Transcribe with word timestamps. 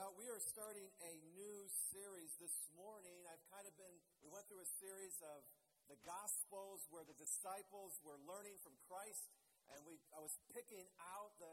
Well, 0.00 0.16
we 0.16 0.32
are 0.32 0.40
starting 0.40 0.88
a 1.04 1.12
new 1.36 1.68
series 1.92 2.32
this 2.40 2.56
morning. 2.72 3.20
I've 3.28 3.44
kind 3.52 3.68
of 3.68 3.76
been, 3.76 3.92
we 4.24 4.32
went 4.32 4.48
through 4.48 4.64
a 4.64 4.72
series 4.80 5.20
of 5.20 5.44
the 5.92 6.00
Gospels 6.08 6.88
where 6.88 7.04
the 7.04 7.12
disciples 7.20 8.00
were 8.00 8.16
learning 8.24 8.56
from 8.64 8.72
Christ, 8.88 9.28
and 9.68 9.76
we, 9.84 10.00
I 10.16 10.24
was 10.24 10.32
picking 10.56 10.88
out 11.04 11.36
the 11.36 11.52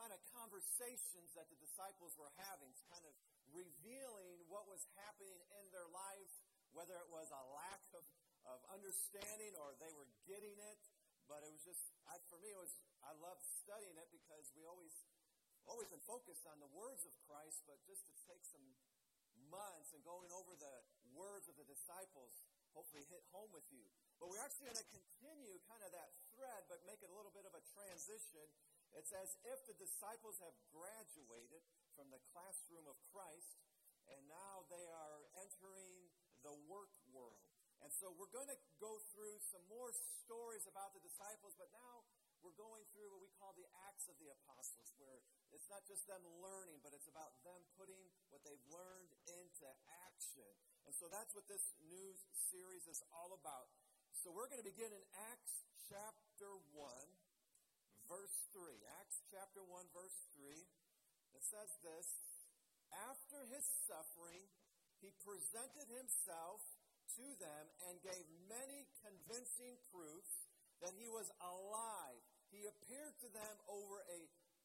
kind 0.00 0.08
of 0.08 0.24
conversations 0.32 1.36
that 1.36 1.52
the 1.52 1.60
disciples 1.60 2.16
were 2.16 2.32
having, 2.40 2.72
kind 2.88 3.04
of 3.04 3.12
revealing 3.52 4.40
what 4.48 4.64
was 4.64 4.80
happening 4.96 5.36
in 5.60 5.68
their 5.68 5.84
lives, 5.92 6.40
whether 6.72 6.96
it 6.96 7.12
was 7.12 7.28
a 7.28 7.44
lack 7.52 7.84
of, 7.92 8.08
of 8.48 8.64
understanding 8.72 9.52
or 9.60 9.76
they 9.76 9.92
were 9.92 10.08
getting 10.24 10.56
it. 10.56 10.80
But 11.28 11.44
it 11.44 11.52
was 11.52 11.60
just, 11.60 11.92
I, 12.08 12.16
for 12.32 12.40
me, 12.40 12.56
it 12.56 12.60
was, 12.64 12.72
I 13.04 13.12
loved 13.20 13.44
studying 13.44 14.00
it 14.00 14.08
because 14.08 14.48
we 14.56 14.64
always 14.64 14.96
always 15.68 15.88
been 15.88 16.04
focused 16.04 16.44
on 16.48 16.60
the 16.60 16.70
words 16.72 17.04
of 17.04 17.12
Christ, 17.28 17.64
but 17.68 17.80
just 17.84 18.06
to 18.08 18.14
take 18.28 18.44
some 18.46 18.64
months 19.50 19.90
and 19.92 20.00
going 20.06 20.30
over 20.30 20.54
the 20.54 20.76
words 21.12 21.50
of 21.50 21.58
the 21.58 21.66
disciples 21.66 22.44
hopefully 22.74 23.02
hit 23.10 23.22
home 23.34 23.50
with 23.50 23.66
you. 23.74 23.82
But 24.22 24.30
we're 24.30 24.42
actually 24.42 24.70
going 24.70 24.78
to 24.78 24.90
continue 24.94 25.58
kind 25.66 25.82
of 25.82 25.90
that 25.96 26.10
thread, 26.30 26.68
but 26.70 26.78
make 26.86 27.02
it 27.02 27.10
a 27.10 27.16
little 27.16 27.34
bit 27.34 27.48
of 27.48 27.54
a 27.56 27.62
transition. 27.74 28.46
It's 28.94 29.10
as 29.14 29.38
if 29.46 29.58
the 29.66 29.76
disciples 29.78 30.38
have 30.42 30.54
graduated 30.70 31.62
from 31.94 32.10
the 32.14 32.20
classroom 32.30 32.86
of 32.86 32.98
Christ, 33.10 33.58
and 34.10 34.20
now 34.30 34.66
they 34.70 34.86
are 34.86 35.26
entering 35.38 36.10
the 36.42 36.54
work 36.70 36.90
world. 37.10 37.42
And 37.80 37.88
so 37.96 38.12
we're 38.12 38.30
going 38.30 38.50
to 38.52 38.60
go 38.76 39.00
through 39.14 39.40
some 39.40 39.64
more 39.72 39.88
stories 40.20 40.68
about 40.68 40.92
the 40.92 41.00
disciples, 41.00 41.56
but 41.56 41.72
now 41.72 42.04
we're 42.44 42.56
going 42.56 42.84
through 42.92 43.08
what 43.12 43.24
we 43.24 43.32
call 43.40 43.56
the 43.56 43.68
Acts 43.88 44.08
of 44.08 44.16
the 44.20 44.28
Apostles, 44.28 44.92
where 45.00 45.24
it's 45.52 45.68
not 45.70 45.82
just 45.86 46.06
them 46.06 46.22
learning, 46.42 46.78
but 46.82 46.94
it's 46.94 47.10
about 47.10 47.34
them 47.42 47.60
putting 47.74 48.00
what 48.30 48.42
they've 48.46 48.66
learned 48.70 49.12
into 49.26 49.66
action. 50.06 50.50
And 50.86 50.94
so 50.94 51.10
that's 51.10 51.34
what 51.34 51.46
this 51.50 51.62
news 51.86 52.18
series 52.50 52.86
is 52.86 53.02
all 53.10 53.34
about. 53.34 53.70
So 54.14 54.30
we're 54.30 54.50
going 54.50 54.62
to 54.62 54.66
begin 54.66 54.90
in 54.90 55.04
Acts 55.32 55.64
chapter 55.90 56.50
1, 56.74 56.86
verse 58.06 58.36
3. 58.54 58.78
Acts 59.02 59.22
chapter 59.30 59.62
1, 59.64 59.90
verse 59.94 60.18
3. 60.38 60.54
It 61.34 61.44
says 61.46 61.70
this 61.82 62.08
After 63.10 63.42
his 63.50 63.64
suffering, 63.86 64.44
he 65.00 65.10
presented 65.24 65.88
himself 65.88 66.60
to 67.16 67.26
them 67.42 67.64
and 67.90 67.98
gave 68.04 68.22
many 68.46 68.86
convincing 69.02 69.74
proofs 69.90 70.50
that 70.84 70.94
he 70.94 71.08
was 71.10 71.26
alive. 71.42 72.22
He 72.50 72.66
appeared 72.66 73.14
to 73.24 73.28
them 73.30 73.54
over 73.70 74.02
a 74.10 74.20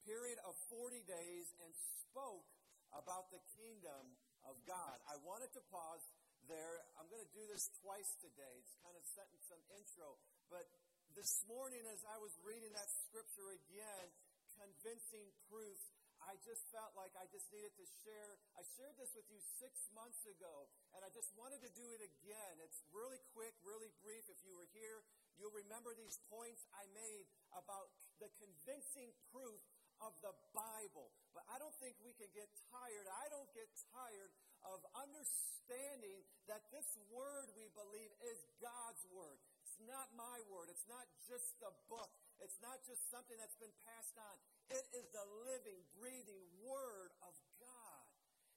period 0.06 0.38
of 0.46 0.54
40 0.70 1.02
days 1.10 1.50
and 1.66 1.74
spoke 2.06 2.46
about 2.94 3.34
the 3.34 3.42
kingdom 3.58 4.14
of 4.46 4.56
God. 4.70 5.02
I 5.10 5.18
wanted 5.26 5.50
to 5.58 5.62
pause 5.74 6.06
there. 6.46 6.86
I'm 7.02 7.10
going 7.10 7.26
to 7.26 7.34
do 7.34 7.44
this 7.50 7.74
twice 7.82 8.14
today. 8.22 8.62
It's 8.62 8.78
kind 8.86 8.94
of 8.94 9.04
setting 9.18 9.42
some 9.50 9.60
intro. 9.74 10.22
But 10.48 10.70
this 11.18 11.42
morning, 11.50 11.82
as 11.90 12.06
I 12.06 12.22
was 12.22 12.38
reading 12.46 12.70
that 12.78 12.90
scripture 13.10 13.50
again, 13.58 14.08
convincing 14.54 15.34
proof, 15.50 15.82
I 16.24 16.38
just 16.42 16.66
felt 16.72 16.96
like 16.96 17.12
I 17.18 17.28
just 17.30 17.50
needed 17.52 17.74
to 17.76 17.86
share. 18.06 18.40
I 18.56 18.64
shared 18.78 18.96
this 18.98 19.14
with 19.14 19.28
you 19.30 19.38
six 19.62 19.90
months 19.94 20.26
ago, 20.26 20.70
and 20.96 21.06
I 21.06 21.10
just 21.12 21.30
wanted 21.38 21.62
to 21.62 21.72
do 21.76 21.86
it 21.94 22.02
again. 22.02 22.56
It's 22.64 22.82
really 22.94 23.22
quick, 23.36 23.54
really 23.62 23.92
brief. 24.02 24.26
If 24.32 24.40
you 24.42 24.56
were 24.58 24.70
here, 24.74 25.06
you'll 25.38 25.54
remember 25.54 25.94
these 25.94 26.18
points 26.32 26.66
I 26.74 26.88
made 26.96 27.28
about 27.54 27.94
the 28.18 28.32
convincing 28.40 29.12
proof 29.30 29.60
of 30.04 30.14
the 30.24 30.34
Bible. 30.52 31.12
But 31.36 31.48
I 31.52 31.60
don't 31.60 31.76
think 31.80 31.96
we 32.04 32.16
can 32.16 32.32
get 32.36 32.48
tired. 32.72 33.08
I 33.08 33.26
don't 33.32 33.50
get 33.56 33.68
tired 33.92 34.32
of 34.66 34.82
understanding 34.98 36.26
that 36.50 36.66
this 36.74 36.88
word 37.14 37.52
we 37.54 37.70
believe 37.76 38.12
is 38.26 38.40
God's 38.60 39.04
word. 39.14 39.38
It's 39.62 39.78
not 39.86 40.08
my 40.16 40.40
word. 40.50 40.72
It's 40.72 40.88
not 40.88 41.06
just 41.28 41.60
the 41.60 41.72
book. 41.92 42.12
It's 42.40 42.60
not 42.64 42.82
just 42.88 43.12
something 43.12 43.36
that's 43.40 43.58
been 43.60 43.74
passed 43.86 44.16
on. 44.20 44.36
It 44.72 44.86
is 44.96 45.06
the 45.14 45.26
living, 45.46 45.80
breathing 45.96 46.44
word 46.64 47.12
of 47.24 47.36
God. 47.62 48.06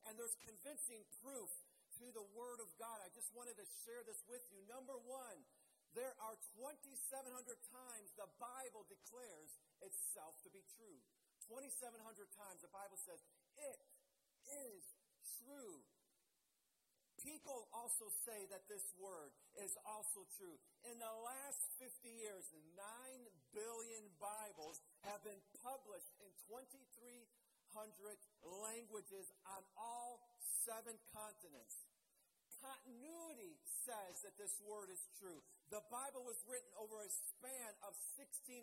And 0.08 0.16
there's 0.16 0.38
convincing 0.40 1.04
proof 1.20 1.50
to 1.98 2.06
the 2.14 2.26
word 2.32 2.62
of 2.62 2.70
God. 2.78 3.02
I 3.02 3.10
just 3.12 3.34
wanted 3.34 3.58
to 3.58 3.66
share 3.84 4.00
this 4.06 4.22
with 4.30 4.42
you. 4.54 4.62
Number 4.70 4.94
one, 5.04 5.38
there 5.96 6.14
are 6.22 6.36
2,700 6.54 6.94
times 7.74 8.08
the 8.14 8.28
Bible 8.38 8.86
declares 8.86 9.50
itself 9.82 10.38
to 10.46 10.50
be 10.54 10.62
true. 10.78 11.00
2,700 11.48 11.96
times 12.36 12.60
the 12.60 12.72
Bible 12.72 13.00
says, 13.00 13.20
it 13.56 13.80
is 14.48 14.82
true. 15.44 15.80
People 17.18 17.66
also 17.74 18.06
say 18.22 18.46
that 18.52 18.68
this 18.70 18.84
word 18.94 19.34
is 19.58 19.74
also 19.82 20.22
true. 20.38 20.54
In 20.86 20.96
the 21.02 21.14
last 21.26 21.60
50 21.82 21.90
years, 22.06 22.46
9 22.78 22.78
billion 23.50 24.04
Bibles 24.22 24.78
have 25.02 25.18
been 25.26 25.42
published 25.64 26.14
in 26.22 26.30
2,300 26.46 26.86
languages 28.44 29.26
on 29.50 29.62
all 29.74 30.22
seven 30.62 30.94
continents. 31.10 31.88
Continuity 32.62 33.58
says 33.86 34.22
that 34.22 34.38
this 34.38 34.54
word 34.62 34.90
is 34.90 35.02
true. 35.18 35.42
The 35.74 35.82
Bible 35.90 36.22
was 36.22 36.38
written 36.46 36.70
over 36.78 37.02
a 37.02 37.10
span 37.10 37.72
of 37.82 37.92
1,600 38.14 38.62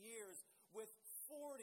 years 0.00 0.40
with 0.72 0.88
40 1.28 1.62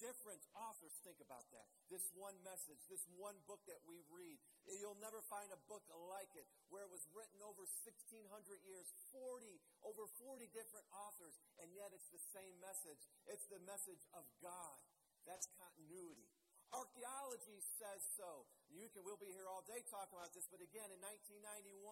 different 0.00 0.40
authors 0.56 0.96
think 1.04 1.20
about 1.20 1.44
that. 1.52 1.68
This 1.92 2.08
one 2.16 2.34
message, 2.40 2.80
this 2.88 3.04
one 3.20 3.36
book 3.44 3.60
that 3.68 3.84
we 3.84 4.00
read. 4.08 4.40
You'll 4.66 4.98
never 4.98 5.20
find 5.28 5.46
a 5.52 5.60
book 5.68 5.84
like 6.08 6.32
it 6.34 6.48
where 6.72 6.88
it 6.88 6.92
was 6.92 7.04
written 7.12 7.38
over 7.44 7.62
1600 7.84 8.24
years, 8.64 8.88
40, 9.12 9.60
over 9.84 10.08
40 10.18 10.48
different 10.56 10.88
authors, 10.90 11.36
and 11.60 11.68
yet 11.76 11.92
it's 11.92 12.08
the 12.08 12.24
same 12.32 12.56
message. 12.64 13.04
It's 13.28 13.46
the 13.52 13.60
message 13.68 14.02
of 14.16 14.24
God. 14.40 14.80
That's 15.28 15.44
continuity. 15.60 16.26
Archaeology 16.70 17.58
says 17.82 17.98
so. 18.14 18.46
You 18.70 18.86
can, 18.94 19.02
we'll 19.02 19.18
be 19.18 19.34
here 19.34 19.50
all 19.50 19.66
day 19.66 19.82
talking 19.90 20.14
about 20.14 20.30
this, 20.30 20.46
but 20.46 20.62
again, 20.62 20.86
in 20.94 21.02
1991, 21.02 21.82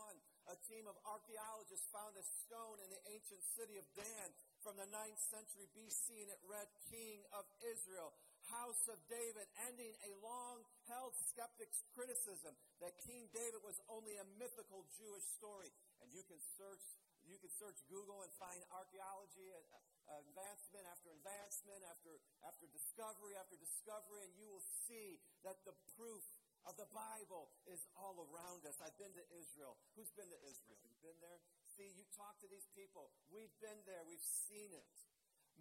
a 0.54 0.56
team 0.70 0.86
of 0.86 0.94
archaeologists 1.02 1.90
found 1.90 2.14
a 2.14 2.22
stone 2.22 2.78
in 2.86 2.88
the 2.94 3.02
ancient 3.10 3.42
city 3.58 3.74
of 3.82 3.86
Dan 3.98 4.28
from 4.62 4.78
the 4.78 4.86
9th 4.86 5.18
century 5.34 5.66
BC, 5.74 6.22
and 6.22 6.30
it 6.30 6.38
read 6.46 6.70
King 6.94 7.26
of 7.34 7.42
Israel, 7.66 8.14
House 8.46 8.86
of 8.86 9.02
David, 9.10 9.50
ending 9.66 9.98
a 10.06 10.14
long 10.22 10.62
held 10.86 11.10
skeptic's 11.26 11.82
criticism 11.98 12.54
that 12.78 12.94
King 13.02 13.26
David 13.34 13.58
was 13.66 13.82
only 13.90 14.14
a 14.22 14.26
mythical 14.38 14.86
Jewish 14.94 15.26
story. 15.34 15.74
And 15.98 16.06
you 16.14 16.22
can 16.30 16.38
search, 16.54 16.86
you 17.26 17.34
can 17.42 17.50
search 17.58 17.82
Google 17.90 18.22
and 18.22 18.30
find 18.38 18.62
archaeology 18.70 19.50
uh, 19.50 19.97
advancement 20.08 20.84
after 20.88 21.12
advancement, 21.12 21.80
after, 21.88 22.16
after 22.48 22.66
discovery 22.72 23.36
after 23.38 23.56
discovery, 23.56 24.26
and 24.26 24.32
you 24.34 24.48
will 24.50 24.64
see 24.88 25.20
that 25.46 25.60
the 25.68 25.76
proof 25.94 26.24
of 26.66 26.74
the 26.76 26.88
Bible 26.92 27.48
is 27.70 27.80
all 27.96 28.28
around 28.28 28.66
us. 28.68 28.76
I've 28.82 28.96
been 29.00 29.14
to 29.14 29.26
Israel. 29.32 29.78
Who's 29.96 30.10
been 30.12 30.28
to 30.28 30.40
Israel? 30.44 30.76
You've 30.84 31.00
been 31.00 31.16
there? 31.22 31.40
See, 31.78 31.88
you 31.94 32.04
talk 32.18 32.36
to 32.42 32.48
these 32.50 32.66
people. 32.74 33.08
We've 33.30 33.54
been 33.62 33.78
there. 33.86 34.02
We've 34.04 34.28
seen 34.50 34.74
it. 34.74 34.84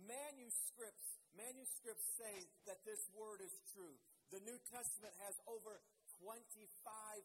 Manuscripts, 0.03 1.17
manuscripts 1.33 2.05
say 2.17 2.49
that 2.69 2.83
this 2.85 3.07
word 3.15 3.41
is 3.41 3.53
true. 3.73 3.95
The 4.29 4.43
New 4.43 4.59
Testament 4.67 5.15
has 5.25 5.39
over 5.47 5.79
25,000 6.21 7.23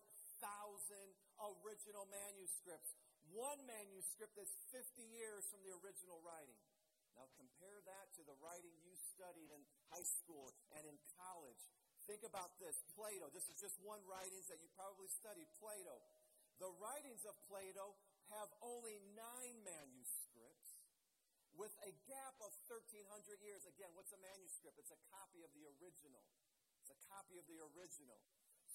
original 1.43 2.07
manuscripts. 2.09 2.95
One 3.33 3.61
manuscript 3.67 4.37
is 4.39 4.49
50 4.71 5.03
years 5.11 5.49
from 5.51 5.65
the 5.65 5.73
original 5.83 6.21
writing. 6.23 6.57
Now 7.17 7.29
compare 7.37 7.79
that 7.85 8.07
to 8.17 8.23
the 8.25 8.37
writing 8.41 8.73
you 8.81 8.95
studied 8.97 9.53
in 9.53 9.63
high 9.93 10.07
school 10.07 10.53
and 10.77 10.85
in 10.89 10.97
college. 11.19 11.63
Think 12.09 12.27
about 12.27 12.59
this 12.59 12.75
Plato. 12.99 13.31
This 13.31 13.47
is 13.47 13.57
just 13.61 13.79
one 13.85 14.03
writings 14.09 14.51
that 14.51 14.59
you 14.59 14.69
probably 14.75 15.09
studied. 15.13 15.47
Plato. 15.61 16.01
The 16.59 16.71
writings 16.83 17.23
of 17.29 17.35
Plato 17.47 17.95
have 18.35 18.49
only 18.65 18.99
nine 19.15 19.57
manuscripts 19.63 20.83
with 21.53 21.73
a 21.85 21.93
gap 22.09 22.37
of 22.41 22.51
1,300 22.69 23.05
years. 23.45 23.63
Again, 23.69 23.93
what's 23.93 24.13
a 24.17 24.21
manuscript? 24.21 24.81
It's 24.81 24.93
a 24.93 25.03
copy 25.13 25.45
of 25.45 25.53
the 25.53 25.69
original. 25.79 26.25
It's 26.81 26.91
a 26.91 27.01
copy 27.13 27.37
of 27.37 27.45
the 27.47 27.61
original. 27.77 28.19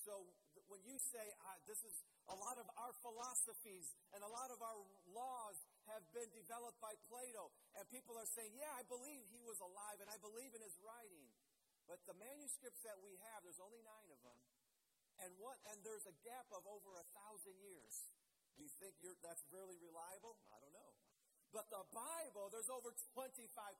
So 0.05 0.23
when 0.71 0.79
you 0.87 0.95
say 0.99 1.25
uh, 1.43 1.59
this 1.67 1.83
is 1.83 1.95
a 2.31 2.35
lot 2.37 2.55
of 2.55 2.67
our 2.79 2.93
philosophies 3.03 3.91
and 4.15 4.23
a 4.23 4.31
lot 4.31 4.51
of 4.53 4.59
our 4.63 4.79
laws 5.11 5.57
have 5.91 6.03
been 6.11 6.27
developed 6.35 6.79
by 6.83 6.93
Plato. 7.07 7.51
And 7.79 7.83
people 7.87 8.15
are 8.19 8.27
saying, 8.27 8.51
yeah, 8.55 8.71
I 8.75 8.83
believe 8.87 9.23
he 9.31 9.43
was 9.43 9.59
alive 9.63 9.99
and 10.03 10.09
I 10.11 10.19
believe 10.19 10.51
in 10.51 10.61
his 10.61 10.75
writing. 10.83 11.27
But 11.87 12.03
the 12.03 12.15
manuscripts 12.19 12.83
that 12.83 12.99
we 12.99 13.15
have, 13.31 13.47
there's 13.47 13.63
only 13.63 13.79
nine 13.83 14.09
of 14.11 14.19
them. 14.19 14.39
And 15.23 15.31
what 15.41 15.57
and 15.71 15.79
there's 15.81 16.05
a 16.05 16.13
gap 16.21 16.45
of 16.53 16.61
over 16.67 16.93
a 16.99 17.05
thousand 17.15 17.57
years. 17.63 18.11
Do 18.53 18.65
you 18.65 18.71
think 18.77 18.99
that's 19.23 19.45
really 19.49 19.77
reliable? 19.81 20.37
I 20.53 20.57
don't 20.61 20.75
know. 20.75 20.93
But 21.55 21.71
the 21.71 21.81
Bible, 21.95 22.51
there's 22.51 22.69
over 22.69 22.91
25,000 23.15 23.73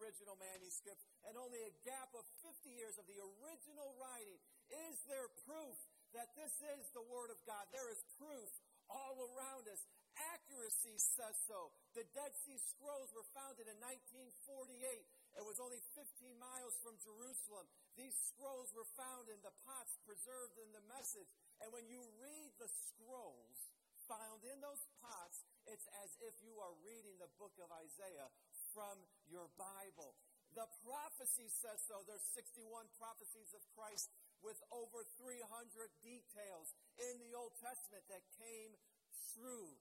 original 0.00 0.36
manuscripts 0.38 1.04
and 1.26 1.34
only 1.34 1.60
a 1.66 1.72
gap 1.82 2.14
of 2.14 2.24
50 2.44 2.70
years 2.70 2.94
of 2.96 3.04
the 3.10 3.18
original 3.18 3.96
writing. 3.98 4.38
Is 4.70 4.96
there 5.10 5.26
proof 5.44 5.76
that 6.14 6.30
this 6.38 6.54
is 6.78 6.88
the 6.94 7.04
Word 7.10 7.34
of 7.34 7.40
God? 7.44 7.66
There 7.74 7.90
is 7.90 8.00
proof 8.16 8.48
all 8.86 9.18
around 9.34 9.66
us. 9.66 9.82
Accuracy 10.14 10.94
says 10.98 11.34
so. 11.46 11.74
The 11.98 12.06
Dead 12.14 12.30
Sea 12.46 12.58
Scrolls 12.58 13.10
were 13.14 13.26
founded 13.34 13.66
in 13.66 13.78
1948. 13.82 14.78
It 15.34 15.42
was 15.42 15.58
only 15.58 15.82
15 15.98 16.06
miles 16.38 16.78
from 16.78 16.94
Jerusalem. 17.02 17.66
These 17.98 18.14
scrolls 18.30 18.70
were 18.74 18.86
found 18.94 19.26
in 19.26 19.38
the 19.42 19.54
pots 19.66 19.98
preserved 20.06 20.58
in 20.62 20.70
the 20.70 20.84
message. 20.86 21.26
And 21.58 21.74
when 21.74 21.86
you 21.90 22.02
read 22.22 22.54
the 22.62 22.70
scrolls 22.70 23.74
found 24.06 24.46
in 24.46 24.62
those 24.62 24.82
pots, 25.02 25.42
it's 25.66 25.88
as 26.06 26.10
if 26.22 26.34
you 26.44 26.54
are 26.62 26.74
reading 26.86 27.18
the 27.18 27.30
book 27.40 27.56
of 27.58 27.72
Isaiah 27.82 28.30
from 28.70 28.94
your 29.26 29.50
Bible. 29.58 30.14
The 30.54 30.70
prophecy 30.86 31.50
says 31.50 31.82
so. 31.90 32.06
There's 32.06 32.22
61 32.38 32.86
prophecies 32.94 33.50
of 33.58 33.62
Christ 33.74 34.06
with 34.38 34.60
over 34.70 35.02
300 35.18 35.42
details 36.04 36.70
in 37.00 37.18
the 37.18 37.34
Old 37.34 37.58
Testament 37.58 38.06
that 38.06 38.22
came 38.38 38.76
true. 39.34 39.74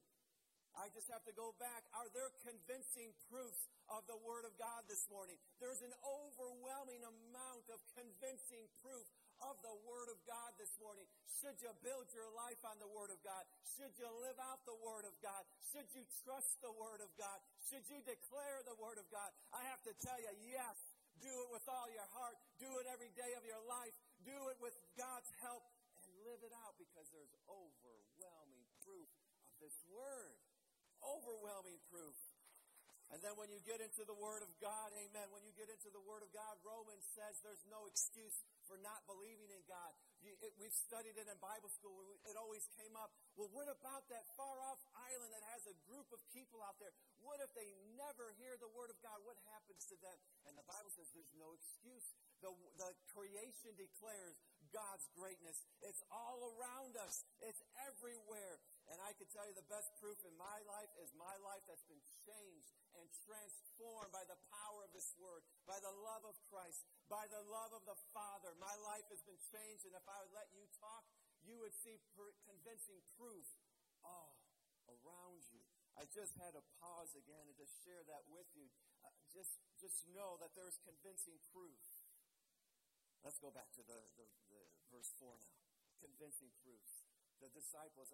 I 0.74 0.90
just 0.90 1.06
have 1.14 1.22
to 1.30 1.36
go 1.38 1.54
back. 1.62 1.86
Are 1.94 2.10
there 2.18 2.34
convincing 2.42 3.14
proofs 3.30 3.70
of 3.94 4.02
the 4.10 4.18
Word 4.26 4.44
of 4.50 4.58
God 4.58 4.84
this 4.90 5.06
morning? 5.08 5.38
There's 5.62 5.86
an 5.86 5.94
overwhelming 6.02 7.06
amount 7.06 7.70
of 7.70 7.80
convincing 7.94 8.66
proof 8.82 9.06
of 9.46 9.60
the 9.62 9.76
Word 9.86 10.10
of 10.10 10.18
God 10.26 10.56
this 10.58 10.74
morning. 10.82 11.06
Should 11.30 11.60
you 11.62 11.70
build 11.86 12.10
your 12.16 12.30
life 12.34 12.60
on 12.66 12.80
the 12.82 12.90
Word 12.90 13.14
of 13.14 13.20
God? 13.22 13.44
Should 13.76 13.94
you 14.02 14.10
live 14.24 14.40
out 14.42 14.66
the 14.66 14.78
Word 14.82 15.06
of 15.06 15.14
God? 15.22 15.44
Should 15.70 15.90
you 15.94 16.04
trust 16.26 16.58
the 16.66 16.74
Word 16.74 17.04
of 17.06 17.12
God? 17.20 17.38
Should 17.70 17.86
you 17.92 18.02
declare 18.02 18.66
the 18.66 18.78
Word 18.82 18.98
of 18.98 19.06
God? 19.14 19.30
I 19.54 19.62
have 19.70 19.84
to 19.86 19.94
tell 20.02 20.18
you, 20.18 20.34
yes. 20.50 20.78
Do 21.22 21.32
it 21.32 21.50
with 21.54 21.64
all 21.70 21.88
your 21.94 22.08
heart. 22.18 22.36
Do 22.60 22.68
it 22.82 22.88
every 22.90 23.14
day 23.14 23.32
of 23.38 23.46
your 23.46 23.62
life. 23.70 23.94
Do 24.26 24.36
it 24.52 24.58
with 24.60 24.76
God's 24.98 25.30
help 25.40 25.64
and 26.04 26.12
live 26.28 26.42
it 26.44 26.52
out 26.66 26.76
because 26.76 27.08
there's 27.14 27.32
overwhelming 27.48 28.66
proof 28.84 29.08
of 29.48 29.54
this 29.60 29.76
Word 29.92 30.36
overwhelming 31.06 31.80
proof. 31.92 32.16
And 33.14 33.22
then 33.22 33.38
when 33.38 33.54
you 33.54 33.62
get 33.62 33.78
into 33.78 34.02
the 34.10 34.18
Word 34.18 34.42
of 34.42 34.50
God, 34.58 34.90
amen, 34.98 35.30
when 35.30 35.46
you 35.46 35.54
get 35.54 35.70
into 35.70 35.94
the 35.94 36.02
Word 36.02 36.26
of 36.26 36.34
God, 36.34 36.58
Romans 36.66 37.06
says 37.14 37.38
there's 37.46 37.62
no 37.70 37.86
excuse 37.86 38.42
for 38.66 38.82
not 38.82 39.06
believing 39.06 39.54
in 39.54 39.62
God. 39.70 39.94
You, 40.26 40.34
it, 40.42 40.58
we've 40.58 40.74
studied 40.74 41.14
it 41.22 41.30
in 41.30 41.38
Bible 41.38 41.70
school. 41.70 42.02
It 42.26 42.34
always 42.34 42.66
came 42.74 42.98
up. 42.98 43.14
Well, 43.38 43.54
what 43.54 43.70
about 43.70 44.10
that 44.10 44.26
far 44.34 44.58
off 44.66 44.82
island 44.98 45.30
that 45.30 45.46
has 45.54 45.62
a 45.70 45.78
group 45.86 46.10
of 46.10 46.26
people 46.34 46.66
out 46.66 46.82
there? 46.82 46.90
What 47.22 47.38
if 47.38 47.54
they 47.54 47.70
never 47.94 48.34
hear 48.42 48.58
the 48.58 48.72
Word 48.74 48.90
of 48.90 48.98
God? 49.06 49.22
What 49.22 49.38
happens 49.54 49.86
to 49.94 49.96
them? 50.02 50.18
And 50.50 50.58
the 50.58 50.66
Bible 50.66 50.90
says 50.90 51.06
there's 51.14 51.38
no 51.38 51.54
excuse. 51.54 52.18
The, 52.42 52.50
the 52.82 52.98
creation 53.14 53.78
declares 53.78 54.42
God's 54.74 55.06
greatness. 55.14 55.62
It's 55.86 56.02
all 56.10 56.58
around 56.58 56.98
us, 56.98 57.22
it's 57.40 57.62
everywhere. 57.88 58.60
And 58.92 59.00
I 59.00 59.16
can 59.16 59.30
tell 59.32 59.48
you 59.48 59.56
the 59.56 59.72
best 59.72 59.94
proof 60.02 60.20
in 60.28 60.36
my 60.36 60.60
life 60.68 60.92
is 61.00 61.14
my 61.16 61.32
life 61.46 61.64
that's 61.70 61.88
been 61.88 62.04
changed 62.28 62.74
and 63.00 63.08
transformed 63.24 64.12
by 64.12 64.28
the 64.28 64.36
power 64.52 64.84
of 64.84 64.92
this 64.92 65.16
word, 65.16 65.46
by 65.64 65.80
the 65.80 65.94
love 66.04 66.28
of 66.28 66.36
Christ, 66.52 66.84
by 67.08 67.24
the 67.32 67.40
love 67.48 67.72
of 67.72 67.88
the 67.88 67.96
Father. 68.12 68.52
My 68.60 68.76
life 68.84 69.08
has 69.08 69.24
been 69.24 69.40
changed, 69.56 69.88
and 69.88 69.96
if 69.96 70.04
I 70.04 70.20
would 70.20 70.36
let 70.36 70.52
you 70.52 70.68
talk, 70.78 71.08
you 71.48 71.64
would 71.64 71.74
see 71.74 71.96
convincing 72.44 73.00
proof 73.16 73.48
all 74.04 74.36
around 74.92 75.48
you. 75.52 75.64
I 75.96 76.10
just 76.10 76.34
had 76.42 76.58
to 76.58 76.64
pause 76.82 77.14
again 77.14 77.46
and 77.46 77.56
just 77.56 77.72
share 77.86 78.02
that 78.10 78.26
with 78.34 78.50
you. 78.58 78.68
Uh, 79.06 79.14
just, 79.30 79.62
just 79.78 80.04
know 80.12 80.42
that 80.42 80.52
there's 80.58 80.80
convincing 80.84 81.38
proof. 81.54 82.03
Let's 83.24 83.40
go 83.40 83.50
back 83.56 83.72
to 83.80 83.84
the, 83.88 84.00
the, 84.20 84.28
the 84.52 84.62
verse 84.92 85.12
4 85.16 85.32
now. 85.40 85.60
Convincing 86.04 86.52
proofs 86.60 87.08
the 87.40 87.52
disciples, 87.52 88.08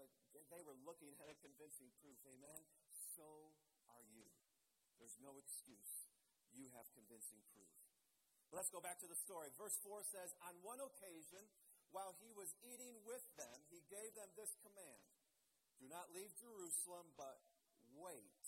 they 0.50 0.62
were 0.66 0.78
looking 0.82 1.14
at 1.22 1.30
a 1.30 1.38
convincing 1.38 1.94
proof. 2.02 2.18
Amen? 2.26 2.62
So 3.14 3.54
are 3.94 4.06
you. 4.10 4.26
There's 4.98 5.18
no 5.22 5.38
excuse. 5.38 6.10
You 6.50 6.70
have 6.74 6.90
convincing 6.98 7.46
proof. 7.54 7.70
Let's 8.50 8.74
go 8.74 8.82
back 8.82 8.98
to 9.06 9.10
the 9.10 9.18
story. 9.18 9.54
Verse 9.54 9.78
4 9.86 10.02
says, 10.02 10.34
On 10.50 10.58
one 10.66 10.82
occasion, 10.82 11.46
while 11.94 12.18
he 12.18 12.34
was 12.34 12.54
eating 12.66 12.98
with 13.06 13.22
them, 13.38 13.62
he 13.70 13.86
gave 13.90 14.18
them 14.18 14.30
this 14.34 14.58
command 14.66 15.06
Do 15.78 15.86
not 15.86 16.10
leave 16.10 16.34
Jerusalem, 16.38 17.14
but 17.14 17.38
wait 17.94 18.42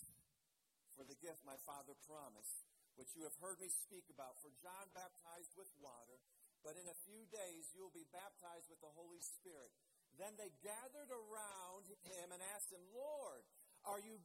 for 0.98 1.06
the 1.06 1.18
gift 1.22 1.46
my 1.46 1.58
father 1.64 1.94
promised, 2.10 2.66
which 2.98 3.14
you 3.14 3.24
have 3.24 3.38
heard 3.38 3.62
me 3.62 3.70
speak 3.70 4.10
about. 4.10 4.42
For 4.42 4.50
John 4.62 4.90
baptized 4.98 5.54
with 5.54 5.70
water, 5.78 6.18
but 6.62 6.78
in 6.78 6.88
a 6.88 6.98
few 7.06 7.26
days 7.30 7.70
you 7.74 7.82
will 7.86 7.94
be 7.94 8.08
baptized 8.14 8.70
with 8.70 8.82
the 8.82 8.94
Holy 8.94 9.22
Spirit. 9.22 9.74
Then 10.18 10.34
they 10.38 10.52
gathered 10.62 11.10
around 11.10 11.88
him 12.06 12.28
and 12.32 12.42
asked 12.54 12.70
him, 12.70 12.84
Lord, 12.94 13.42
are 13.88 14.02
you, 14.02 14.22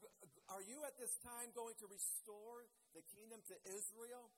are 0.53 0.65
you 0.65 0.85
at 0.85 1.01
this 1.01 1.17
time 1.25 1.49
going 1.57 1.79
to 1.81 1.89
restore 1.89 2.69
the 2.93 3.01
kingdom 3.17 3.41
to 3.49 3.57
Israel? 3.65 4.29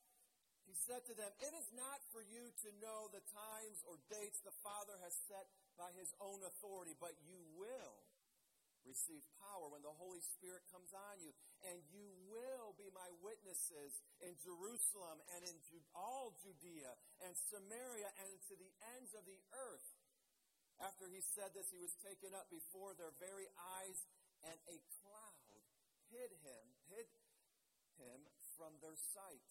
He 0.68 0.76
said 0.84 1.02
to 1.08 1.16
them, 1.16 1.32
It 1.40 1.56
is 1.56 1.72
not 1.72 1.98
for 2.12 2.20
you 2.20 2.52
to 2.62 2.70
know 2.78 3.08
the 3.08 3.24
times 3.32 3.80
or 3.88 3.96
dates 4.12 4.38
the 4.44 4.54
Father 4.60 5.00
has 5.00 5.16
set 5.24 5.48
by 5.80 5.88
his 5.96 6.12
own 6.20 6.44
authority, 6.44 6.92
but 7.00 7.16
you 7.24 7.40
will 7.56 8.04
receive 8.84 9.24
power 9.40 9.68
when 9.72 9.80
the 9.84 9.92
Holy 9.96 10.20
Spirit 10.20 10.64
comes 10.72 10.92
on 10.92 11.20
you, 11.20 11.32
and 11.64 11.80
you 11.92 12.07
my 13.08 13.16
witnesses 13.24 14.04
in 14.20 14.36
Jerusalem 14.44 15.16
and 15.32 15.40
in 15.48 15.56
all 15.96 16.36
Judea 16.44 16.92
and 17.24 17.32
Samaria 17.48 18.12
and 18.20 18.36
to 18.52 18.54
the 18.60 18.68
ends 19.00 19.16
of 19.16 19.24
the 19.24 19.40
earth. 19.56 19.88
After 20.84 21.08
he 21.08 21.24
said 21.32 21.56
this, 21.56 21.72
he 21.72 21.80
was 21.80 21.96
taken 22.04 22.36
up 22.36 22.52
before 22.52 22.92
their 23.00 23.16
very 23.16 23.48
eyes, 23.80 23.98
and 24.44 24.54
a 24.68 24.76
cloud 25.00 25.56
hid 26.12 26.30
him, 26.44 26.64
hid 26.92 27.08
him 27.96 28.20
from 28.60 28.76
their 28.84 28.94
sight. 29.16 29.48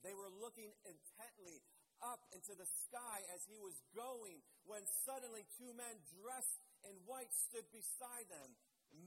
They 0.00 0.16
were 0.16 0.32
looking 0.40 0.72
intently 0.88 1.60
up 2.00 2.24
into 2.32 2.56
the 2.56 2.66
sky 2.88 3.20
as 3.36 3.44
he 3.46 3.60
was 3.60 3.76
going, 3.92 4.40
when 4.64 4.82
suddenly 5.04 5.44
two 5.60 5.76
men 5.76 6.00
dressed 6.24 6.58
in 6.88 6.96
white 7.04 7.30
stood 7.36 7.68
beside 7.68 8.26
them. 8.32 8.56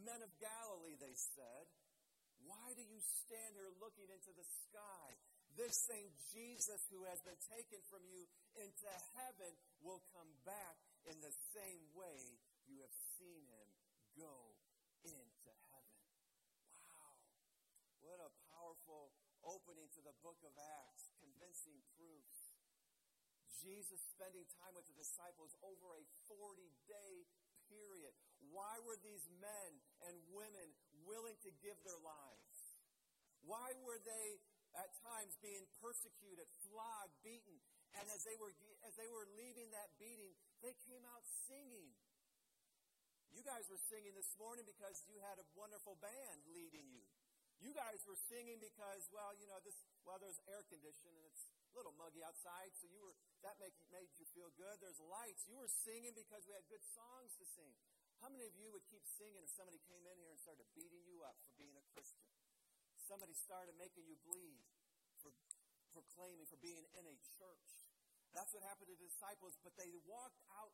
Men 0.05 0.21
of 0.21 0.31
Galilee, 0.37 0.95
they 1.01 1.17
said, 1.17 1.65
why 2.45 2.73
do 2.73 2.83
you 2.83 2.99
stand 3.25 3.55
here 3.55 3.71
looking 3.81 4.09
into 4.09 4.31
the 4.33 4.47
sky? 4.67 5.07
This 5.59 5.75
same 5.87 6.11
Jesus 6.31 6.81
who 6.87 7.03
has 7.11 7.19
been 7.27 7.37
taken 7.51 7.83
from 7.91 8.07
you 8.07 8.23
into 8.55 8.87
heaven 9.19 9.51
will 9.83 9.99
come 10.15 10.31
back 10.47 10.79
in 11.03 11.19
the 11.19 11.33
same 11.51 11.83
way 11.91 12.39
you 12.69 12.79
have 12.79 12.95
seen 13.19 13.43
him 13.51 13.67
go 14.15 14.55
into 15.03 15.51
heaven. 15.75 15.99
Wow. 16.87 17.19
What 17.99 18.19
a 18.23 18.31
powerful 18.55 19.11
opening 19.43 19.89
to 19.97 20.01
the 20.05 20.15
book 20.21 20.39
of 20.45 20.53
Acts, 20.55 21.11
convincing 21.19 21.81
proofs. 21.97 22.53
Jesus 23.61 24.01
spending 24.17 24.47
time 24.57 24.73
with 24.73 24.89
the 24.89 24.97
disciples 24.97 25.53
over 25.61 25.93
a 25.93 26.05
40 26.25 26.65
day 26.89 27.29
period. 27.69 28.13
Why 28.49 28.81
were 28.81 28.97
these 29.05 29.29
men 29.37 29.69
and 30.09 30.17
women 30.33 30.73
willing 31.11 31.35
to 31.43 31.51
give 31.59 31.75
their 31.83 31.99
lives? 31.99 32.55
Why 33.43 33.75
were 33.83 33.99
they 33.99 34.39
at 34.79 34.95
times 35.03 35.35
being 35.43 35.67
persecuted, 35.83 36.47
flogged, 36.71 37.19
beaten? 37.19 37.59
And 37.99 38.07
as 38.15 38.23
they 38.23 38.39
were 38.39 38.55
as 38.87 38.95
they 38.95 39.11
were 39.11 39.27
leaving 39.35 39.67
that 39.75 39.91
beating, 39.99 40.31
they 40.63 40.71
came 40.87 41.03
out 41.11 41.27
singing. 41.51 41.91
You 43.35 43.43
guys 43.43 43.67
were 43.67 43.79
singing 43.91 44.15
this 44.15 44.31
morning 44.39 44.63
because 44.63 45.03
you 45.11 45.19
had 45.27 45.35
a 45.39 45.47
wonderful 45.59 45.99
band 45.99 46.39
leading 46.55 46.87
you. 46.87 47.03
You 47.59 47.75
guys 47.75 48.01
were 48.07 48.17
singing 48.17 48.57
because, 48.63 49.11
well, 49.11 49.35
you 49.35 49.45
know, 49.51 49.59
this 49.67 49.75
well, 50.07 50.17
there's 50.23 50.39
air 50.47 50.63
conditioning 50.71 51.13
and 51.19 51.27
it's 51.27 51.45
a 51.45 51.75
little 51.75 51.93
muggy 51.99 52.23
outside, 52.23 52.71
so 52.75 52.87
you 52.87 52.99
were 53.03 53.15
that 53.43 53.59
make, 53.59 53.75
made 53.91 54.07
you 54.15 54.27
feel 54.31 54.49
good. 54.55 54.79
There's 54.79 54.99
lights. 55.11 55.43
You 55.47 55.59
were 55.59 55.69
singing 55.69 56.15
because 56.15 56.47
we 56.47 56.55
had 56.55 56.63
good 56.71 56.83
songs 56.95 57.35
to 57.37 57.45
sing. 57.45 57.75
How 58.21 58.29
many 58.29 58.45
of 58.45 58.53
you 58.53 58.69
would 58.69 58.85
keep 58.85 59.01
singing 59.17 59.41
if 59.41 59.49
somebody 59.49 59.81
came 59.89 60.05
in 60.05 60.15
here 60.21 60.29
and 60.29 60.37
started 60.37 60.69
beating 60.77 61.01
you 61.09 61.25
up 61.25 61.33
for 61.41 61.57
being 61.57 61.73
a 61.73 61.85
Christian? 61.89 62.29
Somebody 63.01 63.33
started 63.33 63.73
making 63.81 64.05
you 64.05 64.13
bleed 64.21 64.61
for 65.25 65.33
proclaiming, 65.89 66.45
for 66.45 66.61
being 66.61 66.85
in 66.93 67.05
a 67.09 67.17
church. 67.41 67.69
That's 68.37 68.53
what 68.53 68.61
happened 68.61 68.93
to 68.93 68.95
the 68.95 69.09
disciples, 69.09 69.57
but 69.65 69.73
they 69.73 69.89
walked 70.05 70.37
out 70.53 70.71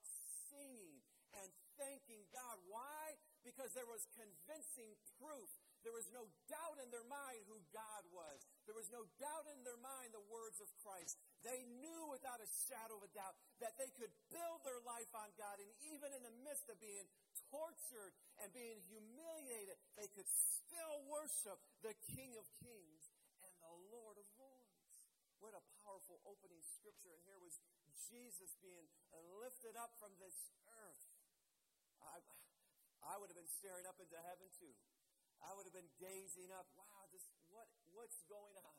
singing 0.51 0.99
and 1.39 1.49
thanking 1.79 2.27
God. 2.35 2.59
Why? 2.67 3.15
Because 3.47 3.71
there 3.71 3.87
was 3.87 4.03
convincing 4.11 4.99
proof. 5.15 5.47
There 5.87 5.95
was 5.95 6.11
no 6.11 6.27
doubt 6.51 6.83
in 6.83 6.91
their 6.91 7.05
mind 7.07 7.47
who 7.47 7.63
God 7.71 8.03
was. 8.11 8.43
There 8.67 8.75
was 8.75 8.91
no 8.91 9.07
doubt 9.23 9.47
in 9.55 9.63
their 9.63 9.79
mind 9.79 10.11
the 10.11 10.27
words 10.27 10.59
of 10.59 10.67
Christ. 10.83 11.15
They 11.47 11.63
knew 11.79 12.11
without 12.11 12.43
a 12.43 12.49
shadow 12.67 12.99
of 12.99 13.07
a 13.07 13.11
doubt 13.15 13.39
that 13.63 13.77
they 13.79 13.87
could 13.95 14.11
build 14.27 14.67
their 14.67 14.83
life 14.83 15.09
on 15.15 15.31
God, 15.39 15.63
and 15.63 15.71
even 15.95 16.11
in 16.11 16.27
the 16.27 16.35
midst 16.43 16.67
of 16.67 16.75
being 16.83 17.07
tortured 17.51 18.13
and 18.43 18.51
being 18.53 18.79
humiliated, 18.87 19.77
they 19.95 20.07
could 20.11 20.27
still 20.27 21.03
worship 21.07 21.57
the 21.81 21.95
King 22.13 22.35
of 22.37 22.45
Kings 22.59 23.11
and 23.43 23.53
the 23.63 23.73
Lord 23.91 24.19
of 24.19 24.27
Lords. 24.37 24.77
What 25.37 25.53
a 25.53 25.63
powerful 25.85 26.17
opening 26.25 26.61
scripture. 26.65 27.13
And 27.13 27.21
here 27.25 27.39
was 27.39 27.57
Jesus 28.09 28.57
being 28.61 28.89
lifted 29.41 29.77
up 29.77 29.93
from 30.01 30.13
this 30.17 30.49
earth. 30.69 31.05
I, 32.01 32.17
I 33.05 33.13
would 33.21 33.29
have 33.29 33.37
been 33.37 33.49
staring 33.49 33.85
up 33.85 33.97
into 34.01 34.17
heaven 34.17 34.49
too. 34.57 34.73
I 35.41 35.53
would 35.53 35.69
have 35.69 35.77
been 35.77 35.91
gazing 36.01 36.49
up. 36.49 36.65
Wow, 36.73 37.05
this, 37.13 37.29
what, 37.53 37.69
what's 37.93 38.25
going 38.25 38.57
on? 38.57 38.75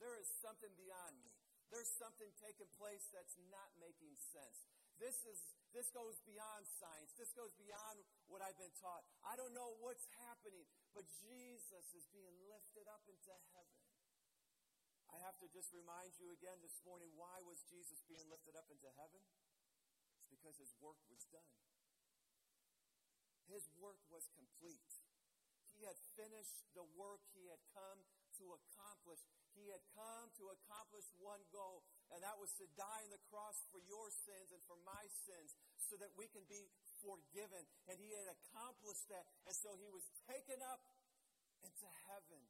There 0.00 0.16
is 0.16 0.28
something 0.40 0.72
beyond 0.78 1.20
me. 1.20 1.28
There's 1.68 1.90
something 2.00 2.32
taking 2.40 2.70
place 2.80 3.04
that's 3.12 3.36
not 3.52 3.68
making 3.76 4.16
sense. 4.16 4.64
This 4.96 5.20
is 5.28 5.36
this 5.76 5.92
goes 5.92 6.18
beyond 6.24 6.64
science. 6.64 7.12
This 7.16 7.32
goes 7.36 7.52
beyond 7.60 8.00
what 8.26 8.40
I've 8.40 8.56
been 8.56 8.72
taught. 8.80 9.04
I 9.24 9.36
don't 9.36 9.52
know 9.52 9.76
what's 9.84 10.08
happening, 10.28 10.64
but 10.96 11.04
Jesus 11.20 11.86
is 11.92 12.08
being 12.12 12.34
lifted 12.48 12.88
up 12.88 13.04
into 13.08 13.32
heaven. 13.52 13.78
I 15.08 15.16
have 15.24 15.36
to 15.40 15.48
just 15.48 15.72
remind 15.72 16.16
you 16.20 16.32
again 16.36 16.60
this 16.60 16.80
morning 16.84 17.08
why 17.16 17.40
was 17.44 17.64
Jesus 17.64 18.04
being 18.04 18.24
lifted 18.28 18.56
up 18.56 18.68
into 18.68 18.88
heaven? 19.00 19.20
It's 20.20 20.28
because 20.28 20.60
his 20.60 20.72
work 20.84 21.00
was 21.08 21.24
done. 21.32 21.56
His 23.48 23.64
work 23.80 24.04
was 24.12 24.28
complete. 24.36 25.00
He 25.72 25.88
had 25.88 25.96
finished 26.12 26.68
the 26.76 26.84
work 26.84 27.24
he 27.32 27.48
had 27.48 27.62
come 27.72 28.04
to 28.36 28.52
accomplish. 28.52 29.24
He 29.58 29.74
had 29.74 29.82
come 29.98 30.30
to 30.38 30.54
accomplish 30.54 31.10
one 31.18 31.42
goal, 31.50 31.82
and 32.14 32.22
that 32.22 32.38
was 32.38 32.54
to 32.62 32.66
die 32.78 33.02
on 33.02 33.10
the 33.10 33.22
cross 33.26 33.58
for 33.74 33.82
your 33.82 34.06
sins 34.24 34.54
and 34.54 34.62
for 34.70 34.78
my 34.86 35.04
sins 35.26 35.58
so 35.76 35.98
that 35.98 36.14
we 36.14 36.30
can 36.30 36.46
be 36.46 36.70
forgiven. 37.02 37.66
And 37.90 37.98
he 37.98 38.14
had 38.14 38.30
accomplished 38.30 39.10
that, 39.10 39.26
and 39.50 39.54
so 39.54 39.74
he 39.74 39.90
was 39.90 40.06
taken 40.30 40.62
up 40.62 40.78
into 41.66 41.90
heaven. 42.06 42.42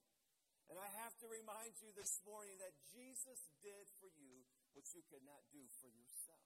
And 0.68 0.76
I 0.76 0.88
have 1.00 1.16
to 1.24 1.26
remind 1.32 1.80
you 1.80 1.88
this 1.96 2.20
morning 2.28 2.60
that 2.60 2.76
Jesus 2.92 3.40
did 3.64 3.88
for 4.04 4.12
you 4.20 4.44
what 4.76 4.84
you 4.92 5.00
could 5.08 5.24
not 5.24 5.40
do 5.48 5.64
for 5.80 5.88
yourself. 5.88 6.44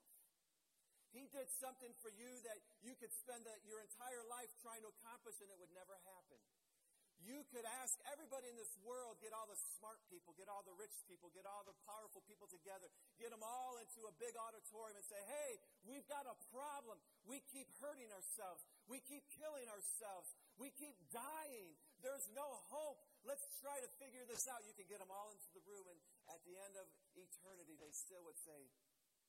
He 1.10 1.28
did 1.28 1.50
something 1.60 1.92
for 2.00 2.08
you 2.08 2.30
that 2.48 2.56
you 2.80 2.96
could 2.96 3.12
spend 3.12 3.44
the, 3.44 3.52
your 3.68 3.84
entire 3.84 4.24
life 4.30 4.48
trying 4.64 4.80
to 4.80 4.88
accomplish 4.88 5.36
and 5.44 5.50
it 5.52 5.58
would 5.60 5.74
never 5.76 5.98
happen. 6.08 6.40
You 7.22 7.46
could 7.54 7.62
ask 7.82 7.94
everybody 8.10 8.50
in 8.50 8.58
this 8.58 8.74
world, 8.82 9.22
get 9.22 9.30
all 9.30 9.46
the 9.46 9.58
smart 9.78 10.02
people, 10.10 10.34
get 10.34 10.50
all 10.50 10.66
the 10.66 10.74
rich 10.74 10.94
people, 11.06 11.30
get 11.30 11.46
all 11.46 11.62
the 11.62 11.74
powerful 11.86 12.18
people 12.26 12.50
together, 12.50 12.90
get 13.14 13.30
them 13.30 13.46
all 13.46 13.78
into 13.78 14.02
a 14.10 14.12
big 14.18 14.34
auditorium 14.34 14.98
and 14.98 15.06
say, 15.06 15.22
hey, 15.30 15.62
we've 15.86 16.06
got 16.10 16.26
a 16.26 16.34
problem. 16.50 16.98
We 17.22 17.38
keep 17.54 17.70
hurting 17.78 18.10
ourselves. 18.10 18.66
We 18.90 18.98
keep 19.06 19.22
killing 19.38 19.70
ourselves. 19.70 20.34
We 20.58 20.74
keep 20.74 20.98
dying. 21.14 21.78
There's 22.02 22.26
no 22.34 22.46
hope. 22.74 22.98
Let's 23.22 23.46
try 23.62 23.78
to 23.78 23.90
figure 24.02 24.26
this 24.26 24.50
out. 24.50 24.66
You 24.66 24.74
can 24.74 24.90
get 24.90 24.98
them 24.98 25.14
all 25.14 25.30
into 25.30 25.46
the 25.54 25.62
room, 25.62 25.86
and 25.86 25.98
at 26.26 26.42
the 26.42 26.58
end 26.58 26.74
of 26.74 26.90
eternity, 27.14 27.78
they 27.78 27.94
still 27.94 28.26
would 28.26 28.38
say, 28.42 28.66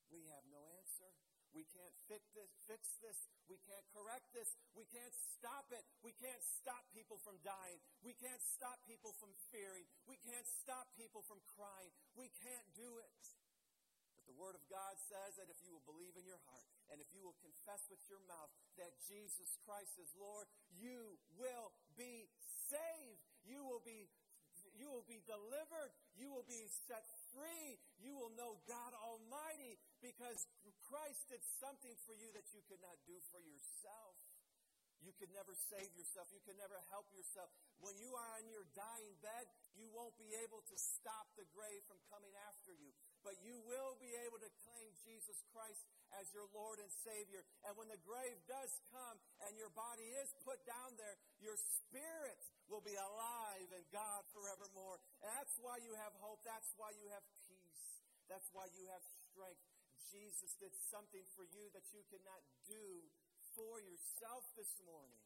we 0.10 0.26
have 0.34 0.42
no 0.50 0.66
answer. 0.82 1.10
We 1.54 1.70
can't 1.70 1.94
fix 2.10 2.26
this, 2.34 2.50
fix 2.66 2.98
this. 3.00 3.30
We 3.46 3.62
can't 3.70 3.86
correct 3.94 4.34
this. 4.34 4.50
We 4.74 4.90
can't 4.90 5.14
stop 5.14 5.70
it. 5.70 5.86
We 6.02 6.12
can't 6.18 6.42
stop 6.42 6.82
people 6.90 7.22
from 7.22 7.38
dying. 7.46 7.78
We 8.02 8.18
can't 8.18 8.42
stop 8.42 8.82
people 8.90 9.14
from 9.22 9.30
fearing. 9.54 9.86
We 10.10 10.18
can't 10.18 10.50
stop 10.50 10.90
people 10.98 11.22
from 11.22 11.38
crying. 11.54 11.94
We 12.18 12.34
can't 12.42 12.66
do 12.74 12.98
it. 13.06 13.22
But 14.18 14.26
the 14.26 14.40
Word 14.42 14.58
of 14.58 14.66
God 14.66 14.98
says 14.98 15.38
that 15.38 15.52
if 15.54 15.62
you 15.62 15.70
will 15.70 15.86
believe 15.86 16.18
in 16.18 16.26
your 16.26 16.42
heart 16.50 16.66
and 16.90 16.98
if 16.98 17.12
you 17.14 17.22
will 17.22 17.38
confess 17.44 17.86
with 17.92 18.02
your 18.10 18.24
mouth 18.26 18.50
that 18.82 18.98
Jesus 19.06 19.54
Christ 19.62 20.00
is 20.02 20.10
Lord, 20.18 20.50
you 20.74 21.22
will 21.38 21.76
be 21.94 22.32
saved. 22.72 23.22
You 23.44 23.62
will 23.68 23.84
be 23.84 24.10
you 24.78 24.90
will 24.90 25.06
be 25.06 25.22
delivered. 25.26 25.94
You 26.18 26.30
will 26.34 26.46
be 26.46 26.66
set 26.90 27.06
free. 27.34 27.78
You 28.02 28.18
will 28.18 28.34
know 28.38 28.62
God 28.66 28.94
Almighty 28.98 29.78
because 30.02 30.46
Christ 30.90 31.30
did 31.30 31.42
something 31.62 31.94
for 32.06 32.14
you 32.14 32.30
that 32.34 32.50
you 32.54 32.62
could 32.70 32.82
not 32.82 32.98
do 33.06 33.18
for 33.34 33.42
yourself. 33.42 34.18
You 35.04 35.12
could 35.20 35.36
never 35.36 35.52
save 35.52 35.92
yourself. 36.00 36.32
You 36.32 36.40
could 36.48 36.56
never 36.56 36.80
help 36.88 37.12
yourself. 37.12 37.52
When 37.84 38.00
you 38.00 38.16
are 38.16 38.30
on 38.40 38.48
your 38.48 38.64
dying 38.72 39.20
bed, 39.20 39.52
you 39.76 39.92
won't 39.92 40.16
be 40.16 40.32
able 40.40 40.64
to 40.64 40.76
stop 40.80 41.28
the 41.36 41.44
grave 41.52 41.84
from 41.92 42.00
coming 42.08 42.32
after 42.48 42.72
you. 42.72 42.96
But 43.20 43.36
you 43.44 43.60
will 43.68 44.00
be 44.00 44.16
able 44.24 44.40
to 44.40 44.52
claim 44.64 44.88
Jesus 45.04 45.44
Christ 45.52 45.84
as 46.16 46.32
your 46.32 46.48
Lord 46.56 46.80
and 46.80 46.88
Savior. 47.04 47.44
And 47.68 47.76
when 47.76 47.92
the 47.92 48.00
grave 48.08 48.40
does 48.48 48.72
come 48.96 49.20
and 49.44 49.60
your 49.60 49.72
body 49.76 50.08
is 50.24 50.32
put 50.48 50.64
down 50.64 50.96
there, 50.96 51.20
your 51.44 51.60
spirit 51.60 52.40
will 52.72 52.84
be 52.84 52.96
alive 52.96 53.70
in 53.72 53.84
God 53.92 54.24
forevermore. 54.32 55.00
And 55.24 55.30
that's 55.36 55.56
why 55.60 55.80
you 55.84 55.94
have 56.00 56.16
hope. 56.20 56.40
That's 56.48 56.72
why 56.80 56.92
you 56.96 57.08
have 57.12 57.26
peace. 57.48 58.04
That's 58.32 58.48
why 58.56 58.68
you 58.74 58.88
have 58.92 59.04
strength. 59.28 59.64
Jesus 60.14 60.54
did 60.62 60.74
something 60.94 61.26
for 61.34 61.44
you 61.50 61.68
that 61.74 61.86
you 61.92 62.06
cannot 62.08 62.42
do 62.70 63.04
for 63.58 63.82
yourself 63.82 64.46
this 64.54 64.78
morning. 64.86 65.22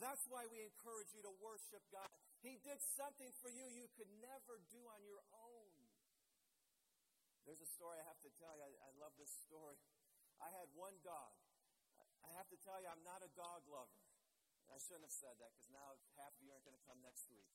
That's 0.00 0.24
why 0.32 0.48
we 0.48 0.64
encourage 0.64 1.12
you 1.12 1.20
to 1.24 1.32
worship 1.44 1.84
God. 1.92 2.08
He 2.40 2.56
did 2.64 2.80
something 2.96 3.28
for 3.44 3.52
you 3.52 3.68
you 3.68 3.88
could 4.00 4.08
never 4.24 4.60
do 4.72 4.80
on 4.88 5.00
your 5.04 5.20
own. 5.36 5.72
There's 7.44 7.60
a 7.60 7.68
story 7.68 8.00
I 8.00 8.06
have 8.08 8.20
to 8.24 8.32
tell 8.40 8.56
you. 8.56 8.64
I, 8.64 8.72
I 8.80 8.90
love 8.96 9.12
this 9.20 9.32
story. 9.44 9.76
I 10.40 10.48
had 10.48 10.72
one 10.72 10.96
dog. 11.04 11.36
I 12.24 12.32
have 12.36 12.48
to 12.48 12.58
tell 12.64 12.80
you, 12.80 12.88
I'm 12.88 13.04
not 13.04 13.20
a 13.20 13.32
dog 13.36 13.64
lover. 13.68 14.00
I 14.70 14.78
shouldn't 14.78 15.04
have 15.04 15.12
said 15.12 15.34
that 15.42 15.50
because 15.52 15.68
now 15.74 15.98
half 16.16 16.32
of 16.32 16.40
you 16.40 16.54
aren't 16.54 16.64
going 16.64 16.78
to 16.78 16.86
come 16.86 17.02
next 17.02 17.26
week. 17.28 17.50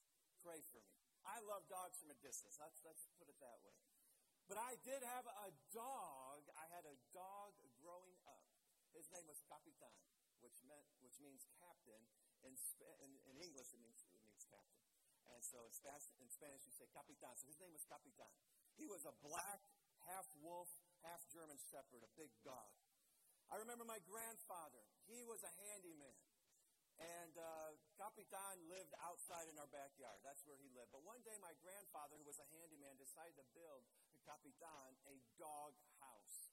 Pray 0.45 0.61
for 0.69 0.77
me. 0.77 0.93
I 1.25 1.41
love 1.41 1.65
dogs 1.65 1.97
from 1.97 2.13
a 2.13 2.17
distance. 2.21 2.61
Let's, 2.61 2.77
let's 2.85 3.09
put 3.17 3.25
it 3.25 3.41
that 3.41 3.57
way. 3.65 3.73
But 4.45 4.61
I 4.61 4.77
did 4.85 5.01
have 5.01 5.25
a 5.25 5.49
dog. 5.73 6.45
I 6.53 6.69
had 6.69 6.85
a 6.85 6.93
dog 7.09 7.57
growing 7.81 8.13
up. 8.29 8.45
His 8.93 9.09
name 9.09 9.25
was 9.25 9.41
Capitan, 9.49 9.89
which 10.45 10.61
meant 10.69 10.85
which 11.01 11.17
means 11.17 11.49
captain. 11.57 11.97
In, 12.45 12.53
in, 13.01 13.11
in 13.25 13.35
English, 13.41 13.73
it 13.73 13.81
means 13.81 14.05
it 14.13 14.21
means 14.21 14.45
captain. 14.45 14.85
And 15.33 15.41
so 15.41 15.65
in 15.65 15.73
Spanish, 15.73 16.13
in 16.21 16.29
Spanish, 16.29 16.61
you 16.69 16.77
say 16.77 16.85
Capitan. 16.93 17.33
So 17.41 17.49
his 17.49 17.57
name 17.57 17.73
was 17.73 17.81
Capitan. 17.89 18.29
He 18.77 18.85
was 18.85 19.01
a 19.09 19.17
black, 19.25 19.65
half 20.05 20.29
wolf, 20.45 20.69
half 21.01 21.25
German 21.33 21.57
shepherd, 21.57 22.05
a 22.05 22.11
big 22.13 22.29
dog. 22.45 22.69
I 23.49 23.57
remember 23.57 23.81
my 23.81 23.97
grandfather. 24.05 24.85
He 25.09 25.25
was 25.25 25.41
a 25.41 25.49
handyman. 25.65 26.13
And 26.95 27.35
uh, 27.35 27.75
Capitan 27.99 28.55
lived 28.71 28.95
outside 29.03 29.51
in 29.51 29.59
our 29.59 29.67
backyard. 29.67 30.23
That's 30.23 30.43
where 30.47 30.55
he 30.55 30.71
lived. 30.71 30.95
But 30.95 31.03
one 31.03 31.19
day, 31.27 31.35
my 31.43 31.51
grandfather, 31.59 32.15
who 32.15 32.23
was 32.23 32.39
a 32.39 32.47
handyman, 32.55 32.95
decided 32.95 33.35
to 33.35 33.45
build 33.51 33.83
Capitan 34.23 34.95
a 35.05 35.15
dog 35.35 35.75
house. 35.99 36.49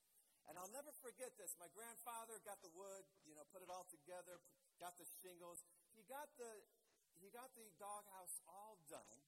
And 0.51 0.59
I'll 0.59 0.73
never 0.75 0.91
forget 0.99 1.33
this. 1.39 1.55
My 1.57 1.71
grandfather 1.71 2.43
got 2.43 2.59
the 2.61 2.75
wood, 2.75 3.07
you 3.23 3.39
know, 3.39 3.47
put 3.55 3.63
it 3.63 3.71
all 3.71 3.87
together, 3.87 4.43
got 4.83 4.99
the 4.99 5.07
shingles. 5.23 5.63
He 5.95 6.03
got 6.11 6.27
the 6.37 6.51
he 7.23 7.31
got 7.31 7.55
the 7.55 7.71
doghouse 7.79 8.43
all 8.51 8.83
done. 8.91 9.21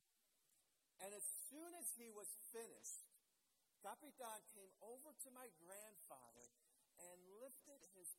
And 0.98 1.14
as 1.14 1.22
soon 1.46 1.70
as 1.78 1.86
he 1.94 2.10
was 2.10 2.26
finished, 2.50 3.06
Capitan 3.86 4.42
came 4.50 4.74
over 4.82 5.14
to 5.14 5.28
my 5.30 5.46
grandfather 5.62 6.50
and 6.98 7.18
lifted 7.38 7.80
his. 7.94 8.10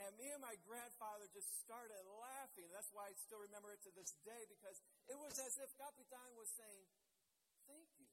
And 0.00 0.16
me 0.16 0.32
and 0.32 0.40
my 0.40 0.56
grandfather 0.64 1.28
just 1.28 1.60
started 1.60 2.00
laughing. 2.08 2.72
That's 2.72 2.88
why 2.96 3.12
I 3.12 3.14
still 3.20 3.40
remember 3.44 3.76
it 3.76 3.84
to 3.84 3.92
this 3.92 4.16
day 4.24 4.48
because 4.48 4.80
it 5.12 5.18
was 5.20 5.36
as 5.36 5.60
if 5.60 5.68
Capitan 5.76 6.30
was 6.40 6.48
saying, 6.56 6.88
Thank 7.68 7.88
you. 8.00 8.08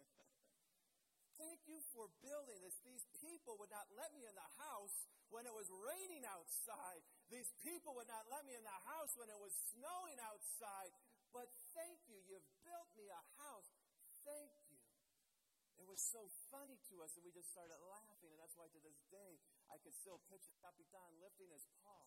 Thank 1.40 1.60
you 1.68 1.84
for 1.92 2.08
building 2.24 2.56
this. 2.64 2.80
These 2.82 3.04
people 3.20 3.60
would 3.60 3.70
not 3.70 3.86
let 3.92 4.16
me 4.16 4.24
in 4.24 4.32
the 4.32 4.50
house 4.58 5.08
when 5.28 5.44
it 5.44 5.54
was 5.54 5.68
raining 5.68 6.24
outside. 6.24 7.04
These 7.28 7.52
people 7.62 7.94
would 8.00 8.10
not 8.10 8.26
let 8.32 8.42
me 8.48 8.56
in 8.56 8.64
the 8.64 8.80
house 8.88 9.14
when 9.14 9.28
it 9.28 9.38
was 9.38 9.52
snowing 9.76 10.18
outside. 10.24 10.90
But 11.30 11.52
thank 11.76 12.00
you. 12.10 12.18
You've 12.26 12.48
built 12.66 12.90
me 12.98 13.06
a 13.12 13.22
house. 13.38 13.70
Thank. 14.26 14.59
It 15.80 15.88
was 15.88 16.04
so 16.04 16.28
funny 16.52 16.76
to 16.92 17.00
us, 17.00 17.16
and 17.16 17.24
we 17.24 17.32
just 17.32 17.48
started 17.48 17.80
laughing. 17.88 18.36
And 18.36 18.38
that's 18.38 18.52
why 18.60 18.68
to 18.68 18.80
this 18.84 19.00
day, 19.08 19.40
I 19.72 19.80
can 19.80 19.96
still 19.96 20.20
picture 20.28 20.52
Capitan 20.60 21.16
lifting 21.24 21.48
his 21.48 21.64
paw, 21.80 22.04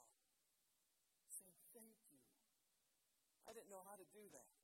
saying, 1.34 1.58
Thank 1.74 1.98
you. 2.14 2.22
I 3.50 3.52
didn't 3.52 3.74
know 3.74 3.82
how 3.82 3.98
to 3.98 4.06
do 4.14 4.30
that. 4.38 4.62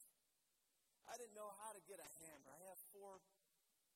I 1.10 1.18
didn't 1.18 1.34
know 1.34 1.50
how 1.58 1.74
to 1.74 1.82
get 1.90 1.98
a 1.98 2.10
hammer. 2.22 2.54
I 2.54 2.62
have 2.70 2.78
four 2.94 3.18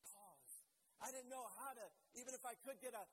paws. 0.09 0.51
I 0.97 1.13
didn't 1.13 1.29
know 1.29 1.45
how 1.61 1.77
to, 1.77 1.85
even 2.17 2.33
if 2.33 2.41
I 2.41 2.57
could 2.65 2.81
get 2.81 2.97
a 2.97 3.05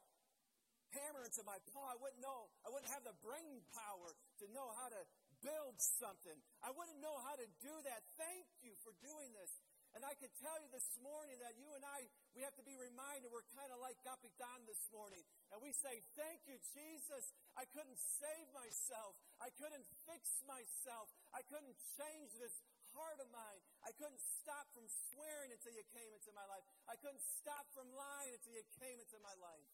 hammer 0.96 1.28
into 1.28 1.44
my 1.44 1.60
paw, 1.68 1.84
I 1.92 2.00
wouldn't 2.00 2.24
know, 2.24 2.48
I 2.64 2.72
wouldn't 2.72 2.88
have 2.88 3.04
the 3.04 3.14
brain 3.20 3.60
power 3.76 4.16
to 4.40 4.44
know 4.56 4.72
how 4.80 4.88
to 4.88 5.02
build 5.44 5.76
something. 6.00 6.36
I 6.64 6.72
wouldn't 6.72 7.00
know 7.04 7.16
how 7.28 7.36
to 7.36 7.46
do 7.60 7.74
that. 7.92 8.00
Thank 8.16 8.48
you 8.64 8.72
for 8.80 8.96
doing 9.04 9.36
this. 9.36 9.52
And 9.98 10.06
I 10.06 10.14
can 10.14 10.30
tell 10.38 10.54
you 10.62 10.70
this 10.70 10.86
morning 11.02 11.34
that 11.42 11.58
you 11.58 11.66
and 11.74 11.82
I, 11.82 12.06
we 12.38 12.46
have 12.46 12.54
to 12.54 12.66
be 12.66 12.78
reminded 12.78 13.26
we're 13.34 13.46
kind 13.58 13.74
of 13.74 13.82
like 13.82 13.98
Capitan 14.06 14.62
this 14.70 14.86
morning. 14.94 15.22
And 15.50 15.58
we 15.58 15.74
say, 15.74 15.98
Thank 16.14 16.46
you, 16.46 16.56
Jesus. 16.70 17.34
I 17.58 17.66
couldn't 17.74 17.98
save 17.98 18.46
myself. 18.54 19.18
I 19.42 19.50
couldn't 19.58 19.86
fix 20.06 20.42
myself. 20.46 21.10
I 21.34 21.42
couldn't 21.50 21.74
change 21.98 22.30
this 22.38 22.54
heart 22.94 23.18
of 23.18 23.28
mine. 23.34 23.60
I 23.82 23.90
couldn't 23.98 24.22
stop 24.22 24.70
from 24.74 24.86
swearing 25.10 25.50
until 25.50 25.74
you 25.74 25.82
came 25.90 26.10
into 26.14 26.30
my 26.34 26.46
life. 26.46 26.62
I 26.86 26.94
couldn't 26.98 27.22
stop 27.22 27.66
from 27.74 27.90
lying 27.94 28.34
until 28.34 28.54
you 28.54 28.66
came 28.78 28.98
into 28.98 29.18
my 29.22 29.34
life. 29.42 29.70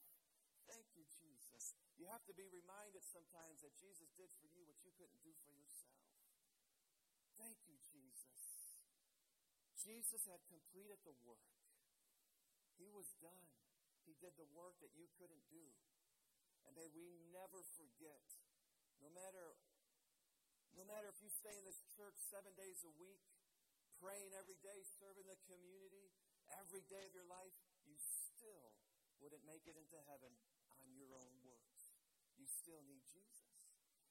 Thank 0.69 0.89
you, 0.97 1.05
Jesus. 1.13 1.77
You 1.97 2.09
have 2.13 2.25
to 2.29 2.35
be 2.37 2.49
reminded 2.49 3.05
sometimes 3.05 3.65
that 3.65 3.73
Jesus 3.79 4.13
did 4.17 4.29
for 4.41 4.49
you 4.53 4.65
what 4.69 4.77
you 4.85 4.93
couldn't 4.97 5.21
do 5.25 5.33
for 5.45 5.53
yourself. 5.53 5.97
Thank 7.41 7.61
you. 7.69 7.76
Jesus 9.87 10.27
had 10.27 10.43
completed 10.51 10.99
the 11.07 11.15
work. 11.23 11.47
He 12.75 12.91
was 12.91 13.07
done. 13.23 13.47
He 14.03 14.19
did 14.19 14.35
the 14.35 14.51
work 14.51 14.75
that 14.83 14.91
you 14.99 15.07
couldn't 15.15 15.47
do. 15.47 15.63
And 16.67 16.75
may 16.75 16.91
we 16.91 17.23
never 17.31 17.63
forget, 17.79 18.27
no 18.99 19.07
matter 19.15 19.55
no 20.75 20.85
matter 20.85 21.09
if 21.09 21.17
you 21.25 21.33
stay 21.33 21.57
in 21.57 21.65
this 21.65 21.81
church 21.97 22.21
seven 22.29 22.53
days 22.53 22.85
a 22.85 22.93
week, 23.01 23.25
praying 23.97 24.37
every 24.37 24.61
day, 24.61 24.85
serving 25.01 25.25
the 25.25 25.41
community, 25.49 26.13
every 26.61 26.85
day 26.93 27.09
of 27.09 27.17
your 27.17 27.25
life, 27.25 27.57
you 27.89 27.97
still 27.97 28.77
wouldn't 29.23 29.41
make 29.49 29.65
it 29.65 29.73
into 29.73 29.97
heaven 30.05 30.37
on 30.69 30.85
your 30.93 31.17
own 31.17 31.33
works. 31.49 31.97
You 32.37 32.45
still 32.45 32.85
need 32.85 33.09
Jesus. 33.09 33.57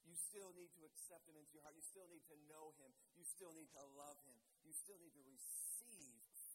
You 0.09 0.17
still 0.17 0.57
need 0.57 0.73
to 0.73 0.89
accept 0.89 1.29
him 1.29 1.37
into 1.37 1.53
your 1.53 1.61
heart. 1.61 1.77
You 1.77 1.85
still 1.85 2.09
need 2.09 2.25
to 2.33 2.37
know 2.49 2.73
him. 2.81 2.89
You 3.13 3.25
still 3.29 3.53
need 3.53 3.69
to 3.77 3.85
love 3.93 4.17
him. 4.25 4.37
You 4.65 4.73
still 4.73 4.97
need 4.97 5.13
to 5.13 5.21
receive 5.21 5.64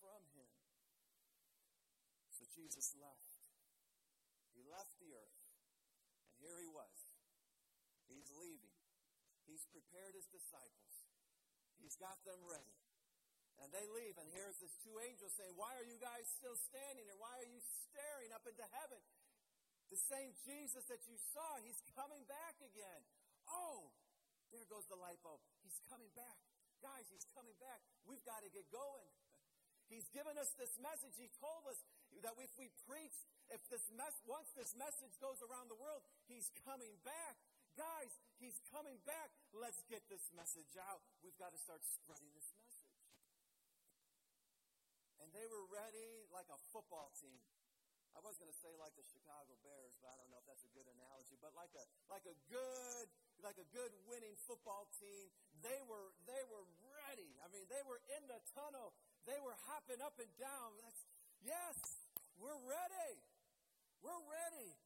from 0.00 0.24
him. 0.34 0.50
So 2.32 2.48
Jesus 2.56 2.96
left. 2.96 3.36
He 4.56 4.64
left 4.66 4.96
the 4.98 5.12
earth. 5.12 5.40
And 6.32 6.40
here 6.40 6.58
he 6.58 6.68
was. 6.68 6.96
He's 8.08 8.32
leaving. 8.40 8.74
He's 9.44 9.68
prepared 9.70 10.16
his 10.16 10.26
disciples. 10.32 10.96
He's 11.78 11.96
got 12.00 12.16
them 12.24 12.40
ready. 12.48 12.80
And 13.60 13.68
they 13.76 13.84
leave, 13.92 14.16
and 14.16 14.24
here's 14.32 14.56
this 14.56 14.72
two 14.80 14.96
angels 15.04 15.36
saying, 15.36 15.52
Why 15.52 15.76
are 15.76 15.84
you 15.84 16.00
guys 16.00 16.24
still 16.32 16.56
standing 16.56 17.04
there? 17.04 17.20
Why 17.20 17.36
are 17.36 17.50
you 17.50 17.60
staring 17.60 18.32
up 18.32 18.48
into 18.48 18.64
heaven? 18.80 19.04
The 19.92 20.00
same 20.00 20.32
Jesus 20.48 20.88
that 20.88 21.04
you 21.04 21.18
saw, 21.34 21.60
he's 21.60 21.82
coming 21.92 22.24
back 22.24 22.56
again. 22.64 23.02
Oh, 23.50 23.92
there 24.48 24.64
goes 24.70 24.88
the 24.88 24.96
light 24.96 25.20
bulb. 25.20 25.42
He's 25.60 25.76
coming 25.92 26.08
back. 26.16 26.40
Guys, 26.80 27.04
he's 27.12 27.26
coming 27.36 27.52
back. 27.60 27.84
We've 28.08 28.24
got 28.24 28.40
to 28.46 28.48
get 28.48 28.64
going. 28.72 29.12
He's 29.90 30.06
given 30.14 30.38
us 30.38 30.54
this 30.54 30.78
message. 30.78 31.18
He 31.18 31.26
told 31.42 31.66
us 31.66 31.82
that 32.22 32.38
if 32.38 32.54
we 32.54 32.70
preach, 32.86 33.26
if 33.50 33.58
this 33.66 33.90
mess, 33.98 34.14
once 34.22 34.54
this 34.54 34.78
message 34.78 35.18
goes 35.18 35.42
around 35.42 35.66
the 35.66 35.76
world, 35.76 36.06
he's 36.30 36.46
coming 36.62 36.94
back. 37.02 37.34
Guys, 37.74 38.14
he's 38.38 38.62
coming 38.70 39.02
back. 39.02 39.34
Let's 39.50 39.82
get 39.90 40.06
this 40.06 40.30
message 40.30 40.78
out. 40.78 41.02
We've 41.26 41.34
got 41.34 41.50
to 41.50 41.58
start 41.58 41.82
spreading 41.82 42.30
this 42.38 42.54
message. 42.54 43.02
And 45.18 45.34
they 45.34 45.46
were 45.50 45.66
ready 45.74 46.22
like 46.30 46.46
a 46.54 46.58
football 46.70 47.10
team. 47.18 47.42
I 48.14 48.22
was 48.22 48.38
going 48.38 48.50
to 48.50 48.60
say 48.62 48.70
like 48.78 48.94
the 48.98 49.06
Chicago 49.06 49.54
Bears, 49.62 49.94
but 50.02 50.10
I 50.10 50.18
don't 50.18 50.30
know 50.30 50.42
if 50.42 50.46
that's 50.46 50.66
a 50.66 50.72
good 50.74 50.86
analogy. 50.86 51.38
But 51.38 51.54
like 51.54 51.70
a 51.78 51.84
like 52.10 52.26
a 52.26 52.34
good 52.50 53.06
like 53.38 53.58
a 53.58 53.66
good 53.70 53.94
winning 54.10 54.34
football 54.34 54.90
team, 54.98 55.30
they 55.62 55.78
were 55.86 56.10
they 56.26 56.42
were 56.50 56.66
I 57.18 57.46
mean, 57.50 57.66
they 57.66 57.82
were 57.82 57.98
in 58.14 58.22
the 58.30 58.38
tunnel. 58.54 58.94
They 59.26 59.34
were 59.42 59.58
hopping 59.66 59.98
up 59.98 60.14
and 60.22 60.30
down. 60.38 60.78
That's, 60.78 61.02
yes, 61.42 61.74
we're 62.38 62.62
ready. 62.62 63.18
We're 63.98 64.22
ready. 64.30 64.78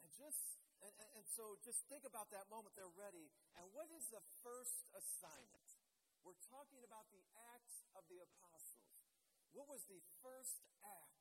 And 0.00 0.08
just 0.16 0.56
and, 0.80 0.90
and, 0.98 1.10
and 1.20 1.26
so 1.28 1.60
just 1.62 1.84
think 1.92 2.08
about 2.08 2.32
that 2.32 2.48
moment. 2.48 2.72
They're 2.74 2.96
ready. 2.96 3.28
And 3.60 3.68
what 3.76 3.86
is 3.92 4.08
the 4.08 4.24
first 4.40 4.82
assignment? 4.96 5.68
We're 6.24 6.38
talking 6.48 6.80
about 6.82 7.06
the 7.12 7.22
acts 7.54 7.84
of 7.94 8.02
the 8.08 8.24
apostles. 8.24 8.88
What 9.52 9.68
was 9.68 9.84
the 9.86 10.00
first 10.24 10.64
act 10.80 11.20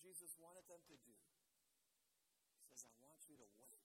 Jesus 0.00 0.32
wanted 0.40 0.64
them 0.72 0.80
to 0.88 0.96
do? 1.04 1.12
He 2.72 2.74
says, 2.74 2.88
I 2.88 2.96
want 3.04 3.20
you 3.28 3.36
to 3.36 3.48
wait. 3.60 3.84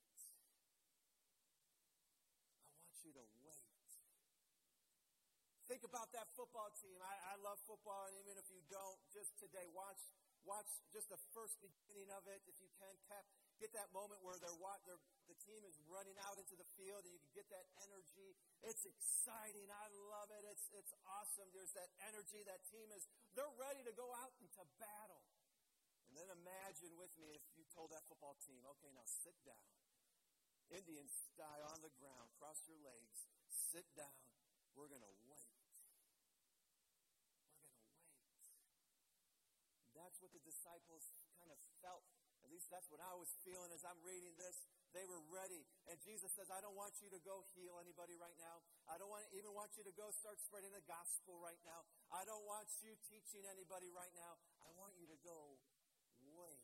I 2.63 2.71
want 2.71 2.95
you 3.03 3.11
to 3.11 3.25
wait. 3.43 3.44
Think 5.75 5.91
about 5.91 6.07
that 6.15 6.31
football 6.39 6.71
team. 6.79 6.95
I, 7.03 7.35
I 7.35 7.43
love 7.43 7.59
football, 7.67 8.07
and 8.07 8.15
even 8.23 8.39
if 8.39 8.47
you 8.47 8.63
don't, 8.71 8.95
just 9.11 9.35
today, 9.35 9.67
watch 9.75 9.99
watch 10.47 10.71
just 10.87 11.11
the 11.11 11.19
first 11.35 11.59
beginning 11.59 12.07
of 12.15 12.23
it, 12.31 12.39
if 12.47 12.55
you 12.63 12.71
can. 12.79 12.95
Cap, 13.11 13.27
get 13.59 13.75
that 13.75 13.91
moment 13.91 14.23
where 14.23 14.39
they're, 14.39 14.55
they're, 14.87 15.03
the 15.27 15.35
team 15.35 15.67
is 15.67 15.75
running 15.91 16.15
out 16.23 16.39
into 16.39 16.55
the 16.55 16.63
field, 16.79 17.03
and 17.03 17.11
you 17.11 17.19
can 17.19 17.35
get 17.35 17.51
that 17.51 17.67
energy. 17.83 18.39
It's 18.63 18.87
exciting. 18.87 19.67
I 19.67 19.91
love 20.15 20.31
it. 20.31 20.47
It's 20.47 20.71
it's 20.71 20.95
awesome. 21.11 21.51
There's 21.51 21.75
that 21.75 21.91
energy. 22.07 22.39
That 22.47 22.63
team 22.71 22.87
is 22.95 23.03
they're 23.35 23.51
ready 23.59 23.83
to 23.83 23.91
go 23.99 24.07
out 24.23 24.31
into 24.39 24.63
battle. 24.79 25.27
And 26.07 26.15
then 26.15 26.31
imagine 26.39 26.95
with 26.95 27.11
me 27.19 27.35
if 27.35 27.43
you 27.59 27.67
told 27.75 27.91
that 27.91 28.07
football 28.07 28.39
team, 28.47 28.63
okay, 28.79 28.95
now 28.95 29.03
sit 29.03 29.35
down. 29.43 29.67
Indians 30.71 31.11
die 31.35 31.67
on 31.67 31.83
the 31.83 31.91
ground, 31.99 32.31
cross 32.39 32.63
your 32.63 32.79
legs, 32.79 33.27
sit 33.51 33.83
down. 33.99 34.23
We're 34.75 34.87
going 34.87 35.03
to 35.03 35.11
wait. 35.11 35.19
We're 35.23 35.35
going 35.35 35.39
to 35.39 35.47
wait. 35.47 35.55
That's 39.95 40.19
what 40.19 40.31
the 40.35 40.43
disciples 40.43 41.11
kind 41.39 41.49
of 41.49 41.59
felt. 41.79 42.03
At 42.45 42.53
least 42.53 42.69
that's 42.69 42.85
what 42.93 43.01
I 43.01 43.15
was 43.17 43.33
feeling 43.41 43.73
as 43.73 43.81
I'm 43.81 43.97
reading 44.05 44.37
this. 44.37 44.61
They 44.93 45.01
were 45.09 45.23
ready. 45.33 45.65
And 45.89 45.97
Jesus 46.05 46.29
says, 46.37 46.47
I 46.53 46.61
don't 46.61 46.77
want 46.77 46.93
you 47.01 47.09
to 47.09 47.19
go 47.25 47.41
heal 47.57 47.81
anybody 47.81 48.13
right 48.21 48.37
now. 48.37 48.61
I 48.85 49.01
don't 49.01 49.09
want, 49.09 49.25
even 49.33 49.51
want 49.57 49.73
you 49.75 49.83
to 49.83 49.95
go 49.97 50.13
start 50.13 50.37
spreading 50.39 50.71
the 50.71 50.85
gospel 50.85 51.41
right 51.41 51.59
now. 51.65 51.83
I 52.13 52.21
don't 52.23 52.45
want 52.45 52.69
you 52.85 52.93
teaching 53.09 53.43
anybody 53.49 53.89
right 53.91 54.13
now. 54.13 54.37
I 54.61 54.69
want 54.77 54.93
you 54.95 55.09
to 55.09 55.17
go 55.25 55.57
wait. 56.37 56.63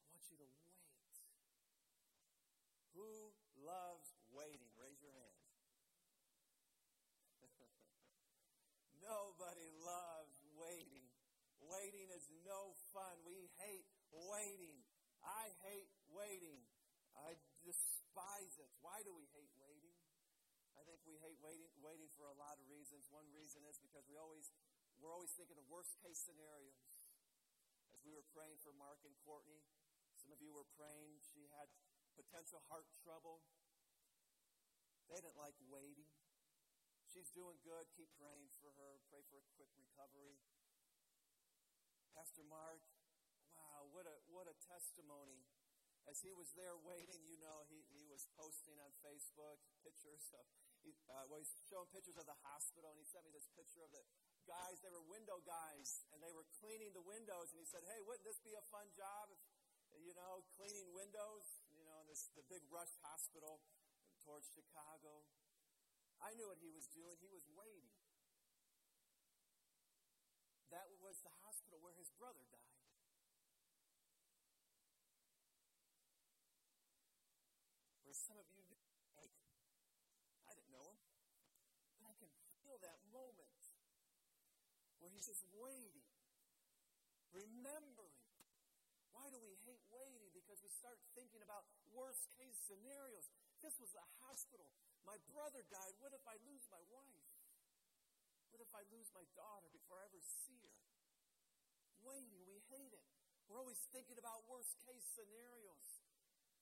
I 0.00 0.16
want 0.16 0.24
you 0.32 0.40
to 0.40 0.48
wait. 0.48 0.74
Who 2.96 3.36
loves 3.60 4.16
waiting? 4.32 4.72
Raise 4.80 4.98
your 5.04 5.12
hand. 5.12 5.38
Nobody 9.04 9.68
loves 9.84 10.40
waiting. 10.56 11.04
Waiting 11.60 12.08
is 12.16 12.24
no 12.44 12.76
fun. 12.92 13.16
We 13.24 13.50
hate 13.60 13.88
waiting. 14.12 14.84
I 15.24 15.50
hate 15.64 15.90
waiting. 16.12 16.60
I 17.16 17.34
despise 17.64 18.54
it. 18.60 18.70
Why 18.84 19.00
do 19.02 19.12
we 19.16 19.24
hate 19.32 19.50
waiting? 19.56 19.96
I 20.76 20.82
think 20.84 21.00
we 21.08 21.16
hate 21.22 21.40
waiting, 21.40 21.70
waiting 21.80 22.10
for 22.12 22.28
a 22.28 22.36
lot 22.36 22.60
of 22.60 22.66
reasons. 22.68 23.08
One 23.08 23.26
reason 23.32 23.64
is 23.64 23.80
because 23.80 24.04
we 24.10 24.20
always, 24.20 24.52
we're 25.00 25.14
always 25.14 25.32
thinking 25.32 25.56
of 25.56 25.64
worst 25.70 25.96
case 26.04 26.20
scenarios. 26.20 26.76
As 27.94 28.02
we 28.02 28.12
were 28.12 28.26
praying 28.34 28.58
for 28.60 28.74
Mark 28.74 29.00
and 29.06 29.14
Courtney, 29.22 29.62
some 30.18 30.34
of 30.34 30.42
you 30.42 30.50
were 30.50 30.66
praying. 30.74 31.22
She 31.22 31.46
had 31.54 31.70
potential 32.18 32.60
heart 32.68 32.90
trouble. 33.06 33.46
They 35.06 35.22
didn't 35.22 35.38
like 35.38 35.56
waiting. 35.70 36.10
She's 37.06 37.30
doing 37.30 37.62
good. 37.62 37.86
Keep 37.94 38.10
praying 38.18 38.50
for 38.58 38.74
her. 38.74 38.98
Pray 39.06 39.22
for 39.30 39.38
a 39.38 39.46
quick 39.54 39.70
recovery. 39.78 40.42
Pastor 42.14 42.46
Mark, 42.46 42.78
wow, 43.58 43.90
what 43.90 44.06
a 44.06 44.16
what 44.30 44.46
a 44.46 44.54
testimony. 44.62 45.42
As 46.04 46.20
he 46.20 46.36
was 46.36 46.52
there 46.52 46.76
waiting, 46.84 47.24
you 47.24 47.40
know, 47.40 47.64
he, 47.72 47.80
he 47.88 48.04
was 48.04 48.28
posting 48.36 48.76
on 48.76 48.92
Facebook 49.00 49.56
pictures 49.80 50.28
of, 50.36 50.44
he, 50.84 50.92
uh, 51.08 51.24
well, 51.32 51.40
he's 51.40 51.48
showing 51.64 51.88
pictures 51.88 52.20
of 52.20 52.28
the 52.28 52.36
hospital, 52.44 52.92
and 52.92 53.00
he 53.00 53.08
sent 53.08 53.24
me 53.24 53.32
this 53.32 53.48
picture 53.56 53.80
of 53.80 53.88
the 53.88 54.04
guys, 54.44 54.84
they 54.84 54.92
were 54.92 55.00
window 55.08 55.40
guys, 55.48 56.04
and 56.12 56.20
they 56.20 56.28
were 56.36 56.44
cleaning 56.60 56.92
the 56.92 57.00
windows, 57.00 57.56
and 57.56 57.58
he 57.58 57.64
said, 57.64 57.80
hey, 57.88 58.04
wouldn't 58.04 58.28
this 58.28 58.36
be 58.44 58.52
a 58.52 58.64
fun 58.68 58.84
job 58.92 59.32
if, 59.32 59.40
you 59.96 60.12
know, 60.12 60.44
cleaning 60.60 60.92
windows, 60.92 61.64
you 61.72 61.88
know, 61.88 61.96
in 62.04 62.06
this, 62.12 62.28
the 62.36 62.44
big 62.52 62.60
rush 62.68 62.92
hospital 63.00 63.64
towards 64.20 64.44
Chicago. 64.52 65.24
I 66.20 66.36
knew 66.36 66.52
what 66.52 66.60
he 66.60 66.68
was 66.68 66.84
doing. 66.92 67.16
He 67.16 67.32
was 67.32 67.48
waiting. 67.56 67.93
That 70.74 70.90
was 70.98 71.22
the 71.22 71.30
hospital 71.46 71.78
where 71.86 71.94
his 71.94 72.10
brother 72.18 72.42
died. 72.50 72.82
Where 78.02 78.18
some 78.18 78.34
of 78.42 78.50
you 78.50 78.58
knew, 78.66 78.82
hey, 79.14 79.30
I 80.50 80.58
didn't 80.58 80.74
know 80.74 80.82
him, 80.82 80.98
but 81.94 82.10
I 82.10 82.14
can 82.18 82.26
feel 82.66 82.74
that 82.82 82.98
moment 83.14 83.62
where 84.98 85.14
he's 85.14 85.30
just 85.30 85.46
waiting, 85.54 86.10
remembering. 87.30 88.18
Why 89.14 89.30
do 89.30 89.38
we 89.38 89.54
hate 89.62 89.86
waiting? 89.94 90.34
Because 90.34 90.58
we 90.58 90.74
start 90.74 90.98
thinking 91.14 91.38
about 91.46 91.70
worst 91.94 92.26
case 92.34 92.58
scenarios. 92.66 93.30
This 93.62 93.78
was 93.78 93.94
a 93.94 94.06
hospital. 94.26 94.74
My 95.06 95.22
brother 95.30 95.62
died. 95.70 95.94
What 96.02 96.10
if 96.10 96.26
I 96.26 96.34
lose 96.42 96.66
my 96.66 96.82
wife? 96.90 97.33
What 98.54 98.62
if 98.62 98.70
I 98.70 98.86
lose 98.94 99.10
my 99.10 99.26
daughter 99.34 99.66
before 99.74 99.98
I 99.98 100.06
ever 100.06 100.22
see 100.22 100.62
her? 100.62 100.78
Waiting, 102.06 102.38
we 102.46 102.62
hate 102.70 102.94
it. 102.94 103.02
We're 103.50 103.58
always 103.58 103.82
thinking 103.90 104.14
about 104.14 104.46
worst 104.46 104.78
case 104.86 105.02
scenarios 105.10 106.06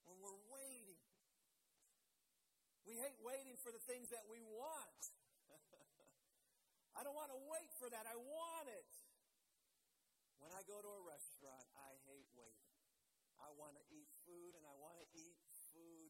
when 0.08 0.16
we're 0.24 0.40
waiting. 0.48 1.04
We 2.88 2.96
hate 2.96 3.20
waiting 3.20 3.60
for 3.60 3.68
the 3.68 3.84
things 3.84 4.08
that 4.08 4.24
we 4.24 4.40
want. 4.40 5.00
I 6.96 7.04
don't 7.04 7.12
want 7.12 7.28
to 7.28 7.40
wait 7.52 7.68
for 7.76 7.92
that. 7.92 8.08
I 8.08 8.16
want 8.16 8.72
it. 8.72 8.88
When 10.40 10.48
I 10.56 10.64
go 10.64 10.80
to 10.80 10.90
a 10.96 11.02
restaurant, 11.04 11.68
I 11.76 11.92
hate 12.08 12.32
waiting. 12.32 12.72
I 13.36 13.52
want 13.60 13.76
to 13.76 13.84
eat 13.92 14.08
food 14.24 14.56
and 14.56 14.64
I 14.64 14.72
want 14.80 14.96
to 14.96 15.06
eat 15.12 15.36
food 15.76 16.08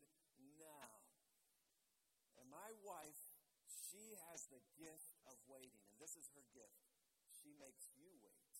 now. 0.63 0.95
And 2.39 2.47
my 2.55 2.71
wife, 2.87 3.19
she 3.67 4.15
has 4.31 4.47
the 4.47 4.63
gift 4.79 5.12
this 6.13 6.29
is 6.29 6.37
her 6.37 6.45
gift. 6.53 6.77
She 7.41 7.57
makes 7.57 7.89
you 7.97 8.13
wait. 8.21 8.53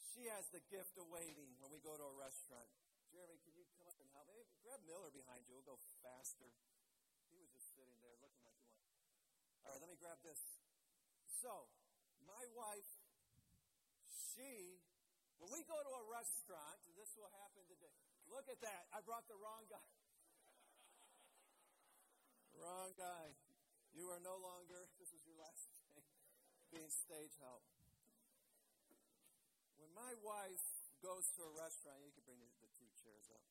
She 0.00 0.24
has 0.32 0.48
the 0.48 0.64
gift 0.72 0.96
of 0.96 1.04
waiting 1.12 1.52
when 1.60 1.68
we 1.68 1.84
go 1.84 2.00
to 2.00 2.06
a 2.08 2.16
restaurant. 2.16 2.64
Jeremy, 3.12 3.36
can 3.44 3.52
you 3.52 3.68
come 3.76 3.84
up 3.84 4.00
and 4.00 4.08
help 4.16 4.24
me? 4.32 4.40
Grab 4.64 4.80
Miller 4.88 5.12
behind 5.12 5.44
you. 5.44 5.60
We'll 5.60 5.68
go 5.68 5.76
faster. 6.00 6.48
He 7.28 7.36
was 7.36 7.52
just 7.52 7.76
sitting 7.76 7.92
there 8.00 8.16
looking 8.24 8.40
like 8.40 8.56
he 8.56 8.72
wanted. 8.72 9.04
All 9.68 9.76
right, 9.76 9.80
let 9.84 9.92
me 9.92 10.00
grab 10.00 10.16
this. 10.24 10.40
So, 11.28 11.68
my 12.24 12.48
wife 12.56 12.88
she, 14.08 14.80
when 15.44 15.52
we 15.52 15.60
go 15.68 15.76
to 15.76 15.92
a 15.92 16.04
restaurant, 16.08 16.80
this 16.96 17.12
will 17.20 17.28
happen 17.36 17.68
today. 17.68 18.00
Look 18.32 18.48
at 18.48 18.64
that. 18.64 18.88
I 18.96 19.04
brought 19.04 19.28
the 19.28 19.36
wrong 19.36 19.68
guy. 19.68 19.92
wrong 22.64 22.96
guy. 22.96 23.36
You 23.90 24.06
are 24.14 24.22
no 24.22 24.38
longer, 24.38 24.86
this 25.02 25.10
is 25.10 25.26
your 25.26 25.34
last 25.34 25.66
day 25.74 25.80
being 26.70 26.90
stage 26.90 27.34
help. 27.42 27.66
When 29.76 29.90
my 29.92 30.14
wife 30.22 30.64
goes 31.02 31.28
to 31.36 31.44
a 31.44 31.52
restaurant, 31.52 32.00
you 32.06 32.14
can 32.14 32.24
bring 32.24 32.40
the, 32.40 32.50
two 32.78 32.90
chairs 33.02 33.28
up. 33.34 33.44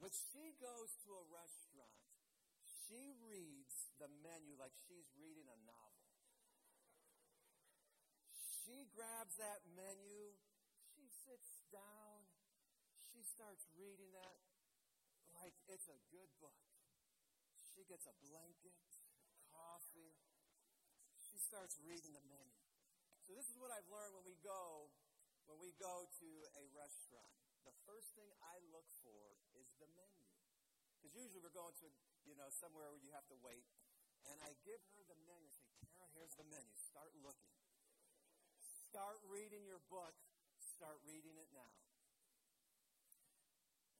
When 0.00 0.10
she 0.10 0.56
goes 0.56 0.96
to 1.04 1.12
a 1.12 1.24
restaurant, 1.28 2.00
she 2.64 3.12
reads 3.20 3.92
the 4.00 4.08
menu 4.24 4.56
like 4.56 4.72
she's 4.88 5.06
reading 5.20 5.46
a 5.46 5.58
novel 5.68 6.00
she 8.70 8.86
grabs 8.94 9.34
that 9.42 9.66
menu, 9.74 10.30
she 10.94 11.10
sits 11.26 11.66
down, 11.74 12.22
she 13.10 13.18
starts 13.26 13.66
reading 13.74 14.14
that 14.14 14.38
like 15.34 15.58
it's 15.66 15.90
a 15.90 15.98
good 16.14 16.30
book. 16.38 16.54
She 17.74 17.82
gets 17.82 18.06
a 18.06 18.14
blanket, 18.22 18.78
coffee. 19.50 20.14
Starts 21.40 21.80
reading 21.80 22.12
the 22.12 22.24
menu. 22.28 22.60
So 23.24 23.32
this 23.32 23.48
is 23.48 23.56
what 23.56 23.72
I've 23.72 23.88
learned 23.88 24.12
when 24.12 24.28
we 24.28 24.36
go 24.44 24.92
when 25.50 25.58
we 25.58 25.74
go 25.82 26.06
to 26.06 26.30
a 26.60 26.64
restaurant. 26.78 27.34
The 27.66 27.74
first 27.82 28.14
thing 28.14 28.30
I 28.38 28.62
look 28.70 28.86
for 29.02 29.34
is 29.58 29.66
the 29.82 29.90
menu. 29.98 30.22
Because 30.94 31.10
usually 31.16 31.42
we're 31.42 31.56
going 31.56 31.74
to, 31.82 31.90
you 32.22 32.38
know, 32.38 32.46
somewhere 32.54 32.86
where 32.94 33.02
you 33.02 33.10
have 33.18 33.26
to 33.34 33.38
wait. 33.42 33.66
And 34.30 34.38
I 34.46 34.54
give 34.62 34.78
her 34.94 35.02
the 35.10 35.18
menu. 35.26 35.50
I 35.50 35.58
say, 35.58 35.90
Tara, 35.90 36.06
here's 36.14 36.38
the 36.38 36.46
menu. 36.46 36.70
Start 36.78 37.10
looking. 37.18 37.56
Start 38.60 39.18
reading 39.26 39.66
your 39.66 39.82
book. 39.90 40.14
Start 40.60 41.02
reading 41.02 41.34
it 41.34 41.50
now. 41.50 41.72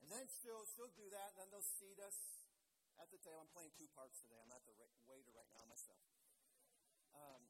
And 0.06 0.12
then 0.12 0.30
she'll, 0.30 0.66
she'll 0.70 0.92
do 0.94 1.08
that, 1.10 1.34
and 1.34 1.36
then 1.42 1.48
they'll 1.50 1.66
seat 1.66 1.98
us 1.98 2.46
at 3.02 3.10
the 3.10 3.18
table. 3.18 3.42
I'm 3.42 3.50
playing 3.50 3.74
two 3.74 3.90
parts 3.96 4.22
today. 4.22 4.38
I'm 4.38 4.52
not 4.54 4.62
the 4.68 4.76
waiter 5.10 5.34
right 5.34 5.50
now 5.50 5.66
myself. 5.66 5.98
Um, 7.14 7.42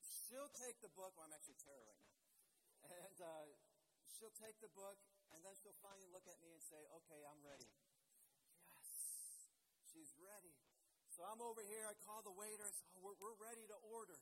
she'll 0.00 0.52
take 0.56 0.80
the 0.80 0.92
book. 0.92 1.12
Well, 1.16 1.28
I'm 1.28 1.34
actually 1.36 1.58
Tara 1.60 1.82
right 1.84 2.02
now. 2.02 2.20
And 2.92 3.18
uh, 3.22 3.46
she'll 4.10 4.34
take 4.36 4.58
the 4.58 4.68
book, 4.74 4.98
and 5.32 5.40
then 5.46 5.54
she'll 5.62 5.78
finally 5.80 6.10
look 6.10 6.26
at 6.28 6.36
me 6.42 6.50
and 6.52 6.60
say, 6.60 6.82
Okay, 7.00 7.20
I'm 7.24 7.40
ready. 7.40 7.70
Yes, 8.68 8.88
she's 9.88 10.12
ready. 10.18 10.52
So 11.12 11.28
I'm 11.28 11.44
over 11.44 11.60
here. 11.60 11.84
I 11.84 11.92
call 12.08 12.24
the 12.24 12.32
waiter. 12.32 12.64
Say, 12.72 12.88
oh, 12.96 13.04
we're, 13.04 13.16
we're 13.20 13.36
ready 13.36 13.68
to 13.68 13.76
order. 13.92 14.16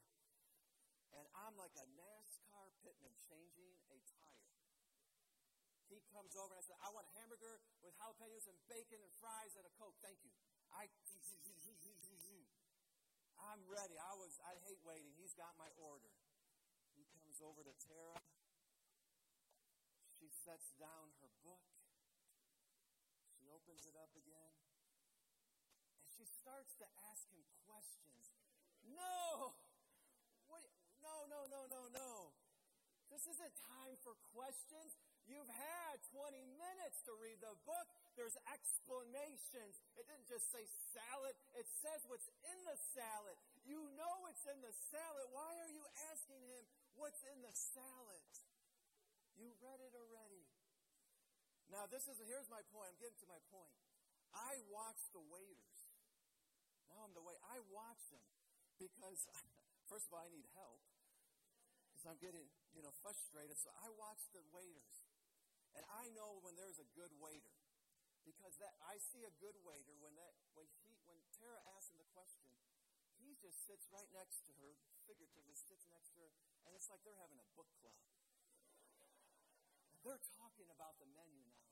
And 1.15 1.27
I'm 1.39 1.55
like 1.55 1.75
a 1.79 1.87
NASCAR 1.95 2.75
pitman 2.83 3.15
changing 3.23 3.75
a 3.91 3.99
tire. 4.11 4.51
He 5.91 6.03
comes 6.15 6.35
over 6.39 6.55
and 6.55 6.63
I 6.63 6.67
said, 6.67 6.79
I 6.83 6.91
want 6.95 7.07
a 7.07 7.15
hamburger 7.19 7.59
with 7.83 7.95
jalapenos 7.99 8.47
and 8.47 8.55
bacon 8.71 9.03
and 9.03 9.11
fries 9.19 9.55
and 9.59 9.67
a 9.67 9.73
Coke. 9.75 9.99
Thank 10.03 10.23
you. 10.23 10.31
I, 10.71 10.87
I'm 13.49 13.63
ready. 13.67 13.97
I 13.97 14.13
was, 14.21 14.37
I 14.45 14.55
hate 14.69 14.81
waiting. 14.85 15.13
He's 15.17 15.33
got 15.33 15.57
my 15.57 15.69
order. 15.81 16.13
He 16.97 17.09
comes 17.17 17.41
over 17.41 17.65
to 17.65 17.75
Tara. 17.81 18.21
She 20.21 20.29
sets 20.29 20.77
down 20.77 21.17
her 21.25 21.31
book. 21.41 21.65
She 23.41 23.49
opens 23.49 23.89
it 23.89 23.97
up 23.97 24.13
again. 24.13 24.55
And 26.05 26.09
she 26.13 26.29
starts 26.29 26.77
to 26.81 26.87
ask 27.09 27.25
him 27.33 27.41
questions. 27.65 28.37
No! 28.85 29.57
What? 30.49 30.65
No, 31.01 31.25
no, 31.33 31.49
no, 31.49 31.65
no, 31.73 31.89
no. 31.89 32.37
This 33.09 33.25
isn't 33.27 33.57
time 33.65 33.97
for 34.05 34.15
questions. 34.37 34.95
You've 35.29 35.51
had 35.51 36.01
20 36.13 36.37
minutes 36.57 37.03
to 37.09 37.13
read 37.21 37.39
the 37.41 37.55
book. 37.67 37.87
There's 38.17 38.37
explanations. 38.49 39.81
It 39.97 40.09
didn't 40.09 40.29
just 40.29 40.49
say 40.53 40.65
salad, 40.93 41.35
it 41.57 41.67
says 41.81 42.05
what's 42.09 42.29
in 42.47 42.59
the 42.65 42.79
salad. 42.97 43.37
You 43.65 43.81
know 43.97 44.15
it's 44.33 44.45
in 44.49 44.59
the 44.65 44.75
salad. 44.91 45.27
Why 45.33 45.51
are 45.61 45.73
you 45.73 45.85
asking 46.11 46.41
him 46.45 46.65
what's 46.97 47.21
in 47.29 47.39
the 47.45 47.55
salad? 47.55 48.25
You 49.37 49.53
read 49.61 49.81
it 49.81 49.95
already. 49.97 50.45
Now, 51.71 51.87
this 51.87 52.11
is 52.11 52.19
here's 52.27 52.51
my 52.51 52.61
point. 52.75 52.91
I'm 52.91 52.99
getting 52.99 53.21
to 53.23 53.31
my 53.31 53.39
point. 53.49 53.71
I 54.35 54.59
watch 54.71 55.01
the 55.15 55.23
waiters. 55.31 55.81
Now 56.91 57.07
I'm 57.07 57.15
the 57.15 57.23
way 57.23 57.39
I 57.47 57.63
watch 57.71 58.03
them 58.11 58.27
because 58.79 59.27
first 59.91 60.11
of 60.11 60.19
all, 60.19 60.23
I 60.23 60.31
need 60.31 60.47
help 60.59 60.83
because 61.91 62.05
I'm 62.11 62.19
getting, 62.19 62.47
you 62.75 62.83
know, 62.83 62.95
frustrated. 63.05 63.55
So 63.59 63.71
I 63.81 63.93
watch 63.95 64.25
the 64.35 64.43
waiters. 64.51 65.10
And 65.75 65.85
I 65.87 66.11
know 66.15 66.43
when 66.43 66.57
there's 66.59 66.81
a 66.83 66.89
good 66.97 67.13
waiter. 67.19 67.55
Because 68.27 68.61
that 68.61 68.77
I 68.85 69.01
see 69.01 69.25
a 69.25 69.33
good 69.41 69.57
waiter 69.65 69.97
when 69.99 70.13
that 70.21 70.37
when 70.53 70.69
he 70.85 70.93
when 71.09 71.17
Tara 71.41 71.57
asks 71.73 71.89
him 71.89 71.99
the 71.99 72.11
question, 72.13 72.45
he 73.17 73.33
just 73.41 73.65
sits 73.65 73.89
right 73.89 74.09
next 74.13 74.45
to 74.45 74.53
her, 74.61 74.77
figuratively 75.09 75.57
sits 75.57 75.89
next 75.89 76.13
to 76.15 76.21
her, 76.21 76.31
and 76.69 76.77
it's 76.77 76.93
like 76.93 77.01
they're 77.01 77.17
having 77.17 77.41
a 77.41 77.49
book 77.57 77.69
club. 77.81 77.97
They're 80.05 80.21
talking 80.37 80.69
about 80.73 81.01
the 81.01 81.09
menu 81.13 81.45
now. 81.49 81.69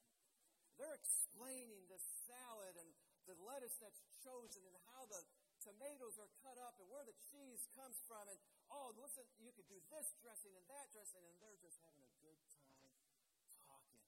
They're 0.76 0.96
explaining 0.96 1.88
the 1.88 2.00
salad 2.28 2.76
and 2.76 2.90
the 3.28 3.36
lettuce 3.44 3.76
that's 3.80 4.00
chosen 4.24 4.64
and 4.64 4.76
how 4.92 5.04
the 5.08 5.20
tomatoes 5.60 6.16
are 6.20 6.30
cut 6.44 6.56
up 6.60 6.80
and 6.80 6.88
where 6.88 7.04
the 7.04 7.16
cheese 7.32 7.68
comes 7.76 8.00
from. 8.08 8.24
And 8.28 8.38
oh, 8.72 8.94
listen, 8.96 9.24
you 9.40 9.52
could 9.52 9.68
do 9.68 9.80
this 9.92 10.16
dressing 10.20 10.54
and 10.54 10.64
that 10.68 10.88
dressing, 10.92 11.24
and 11.24 11.36
they're 11.40 11.60
just 11.60 11.80
having 11.82 12.04
a 12.04 12.12
good 12.24 12.38
time 12.48 12.78
talking. 13.66 14.00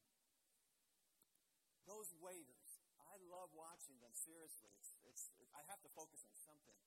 Those 1.90 2.14
waiters, 2.22 2.70
I 3.02 3.18
love 3.26 3.50
watching 3.50 3.98
them. 3.98 4.14
Seriously, 4.14 4.70
it's, 4.78 4.94
it's, 5.10 5.26
I 5.50 5.66
have 5.66 5.82
to 5.82 5.90
focus 5.90 6.22
on 6.22 6.30
something. 6.38 6.78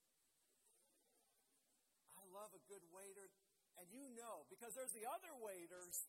I 2.15 2.23
love 2.31 2.55
a 2.55 2.63
good 2.71 2.87
waiter, 2.95 3.27
and 3.75 3.91
you 3.91 4.07
know 4.15 4.47
because 4.47 4.79
there's 4.79 4.95
the 4.95 5.03
other 5.03 5.35
waiters. 5.43 6.07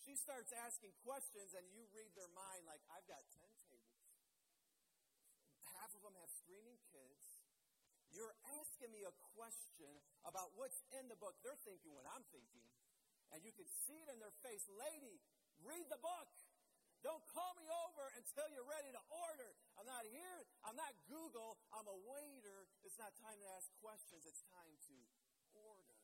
She 0.00 0.16
starts 0.16 0.56
asking 0.56 0.96
questions, 1.04 1.52
and 1.52 1.68
you 1.68 1.84
read 1.92 2.16
their 2.16 2.32
mind 2.32 2.64
like, 2.64 2.80
I've 2.88 3.04
got 3.04 3.20
10 3.36 3.44
tables. 3.68 4.08
Half 5.76 5.92
of 5.92 6.00
them 6.00 6.16
have 6.16 6.32
screaming 6.32 6.80
kids. 6.88 7.44
You're 8.08 8.32
asking 8.56 8.96
me 8.96 9.04
a 9.04 9.12
question 9.36 9.92
about 10.24 10.56
what's 10.56 10.80
in 10.96 11.12
the 11.12 11.20
book. 11.20 11.36
They're 11.44 11.60
thinking 11.68 11.92
what 11.92 12.08
I'm 12.08 12.24
thinking. 12.32 12.64
And 13.36 13.44
you 13.44 13.52
can 13.52 13.68
see 13.84 14.00
it 14.00 14.08
in 14.08 14.16
their 14.16 14.32
face. 14.40 14.64
Lady, 14.72 15.20
read 15.60 15.84
the 15.92 16.00
book. 16.00 16.32
Don't 17.00 17.24
call 17.32 17.56
me 17.56 17.64
over 17.88 18.04
until 18.20 18.44
you're 18.52 18.68
ready 18.68 18.92
to 18.92 19.02
order. 19.08 19.56
I'm 19.80 19.88
not 19.88 20.04
here. 20.04 20.44
I'm 20.64 20.76
not 20.76 20.92
Google. 21.08 21.56
I'm 21.72 21.88
a 21.88 21.98
waiter. 22.04 22.68
It's 22.84 23.00
not 23.00 23.16
time 23.16 23.40
to 23.40 23.48
ask 23.56 23.72
questions. 23.80 24.28
It's 24.28 24.44
time 24.52 24.76
to 24.92 24.96
order. 25.56 25.96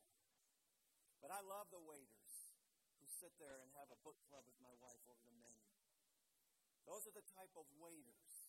But 1.21 1.33
I 1.33 1.45
love 1.45 1.69
the 1.69 1.85
waiters 1.85 2.35
who 3.01 3.07
sit 3.09 3.37
there 3.37 3.61
and 3.61 3.69
have 3.77 3.93
a 3.93 3.99
book 4.01 4.17
club 4.29 4.49
with 4.49 4.57
my 4.65 4.73
wife 4.81 5.05
over 5.05 5.21
the 5.29 5.37
menu. 5.37 5.69
Those 6.89 7.05
are 7.05 7.13
the 7.13 7.27
type 7.35 7.53
of 7.59 7.69
waiters 7.77 8.47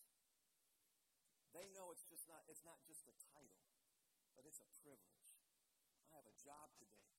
they 1.57 1.73
know 1.73 1.89
it's 1.89 2.05
just 2.05 2.29
not 2.29 2.45
it's 2.45 2.61
not 2.61 2.77
just 2.85 3.09
a 3.09 3.15
title, 3.33 3.65
but 4.37 4.45
it's 4.45 4.61
a 4.61 4.69
privilege. 4.85 5.25
I 6.05 6.21
have 6.21 6.29
a 6.29 6.37
job 6.37 6.69
today, 6.77 7.09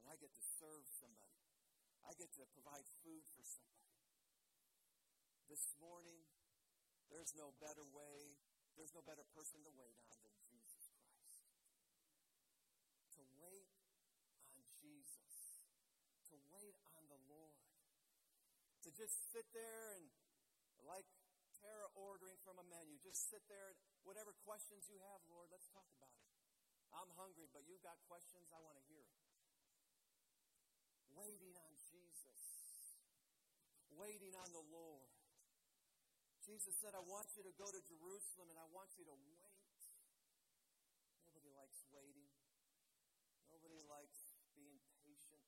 and 0.00 0.08
I 0.08 0.16
get 0.16 0.32
to 0.32 0.40
serve 0.40 0.88
somebody. 0.88 1.44
I 2.00 2.16
get 2.16 2.32
to 2.40 2.48
provide 2.48 2.88
food 3.04 3.28
for 3.36 3.44
somebody. 3.44 4.07
This 5.48 5.72
morning, 5.80 6.28
there's 7.08 7.32
no 7.32 7.56
better 7.56 7.80
way, 7.80 8.36
there's 8.76 8.92
no 8.92 9.00
better 9.00 9.24
person 9.32 9.64
to 9.64 9.72
wait 9.80 9.96
on 9.96 10.12
than 10.20 10.36
Jesus 10.44 10.92
Christ. 10.92 11.40
To 13.16 13.24
wait 13.40 13.72
on 14.52 14.60
Jesus. 14.76 15.64
To 16.28 16.36
wait 16.52 16.76
on 16.92 17.08
the 17.08 17.16
Lord. 17.32 17.64
To 18.84 18.92
just 18.92 19.32
sit 19.32 19.48
there 19.56 19.96
and, 19.96 20.12
like 20.84 21.08
Tara 21.64 21.88
ordering 21.96 22.36
from 22.44 22.60
a 22.60 22.66
menu. 22.68 23.00
Just 23.00 23.32
sit 23.32 23.40
there. 23.48 23.72
and 23.72 23.78
Whatever 24.04 24.36
questions 24.44 24.84
you 24.92 25.00
have, 25.00 25.24
Lord, 25.32 25.48
let's 25.48 25.72
talk 25.72 25.88
about 25.96 26.12
it. 26.12 26.28
I'm 26.92 27.08
hungry, 27.16 27.48
but 27.52 27.64
you've 27.64 27.84
got 27.84 27.96
questions, 28.04 28.52
I 28.52 28.60
want 28.60 28.76
to 28.76 28.84
hear 28.84 29.00
it. 29.00 29.16
Waiting 31.16 31.56
on 31.56 31.72
Jesus. 31.88 32.40
Waiting 33.96 34.36
on 34.36 34.52
the 34.52 34.64
Lord. 34.68 35.17
Jesus 36.48 36.80
said, 36.80 36.96
I 36.96 37.04
want 37.04 37.28
you 37.36 37.44
to 37.44 37.52
go 37.60 37.68
to 37.68 37.80
Jerusalem 37.84 38.48
and 38.48 38.56
I 38.56 38.64
want 38.72 38.88
you 38.96 39.04
to 39.04 39.12
wait. 39.36 39.84
Nobody 41.28 41.52
likes 41.52 41.84
waiting. 41.92 42.32
Nobody 43.52 43.76
likes 43.84 44.32
being 44.56 44.80
patient. 45.04 45.44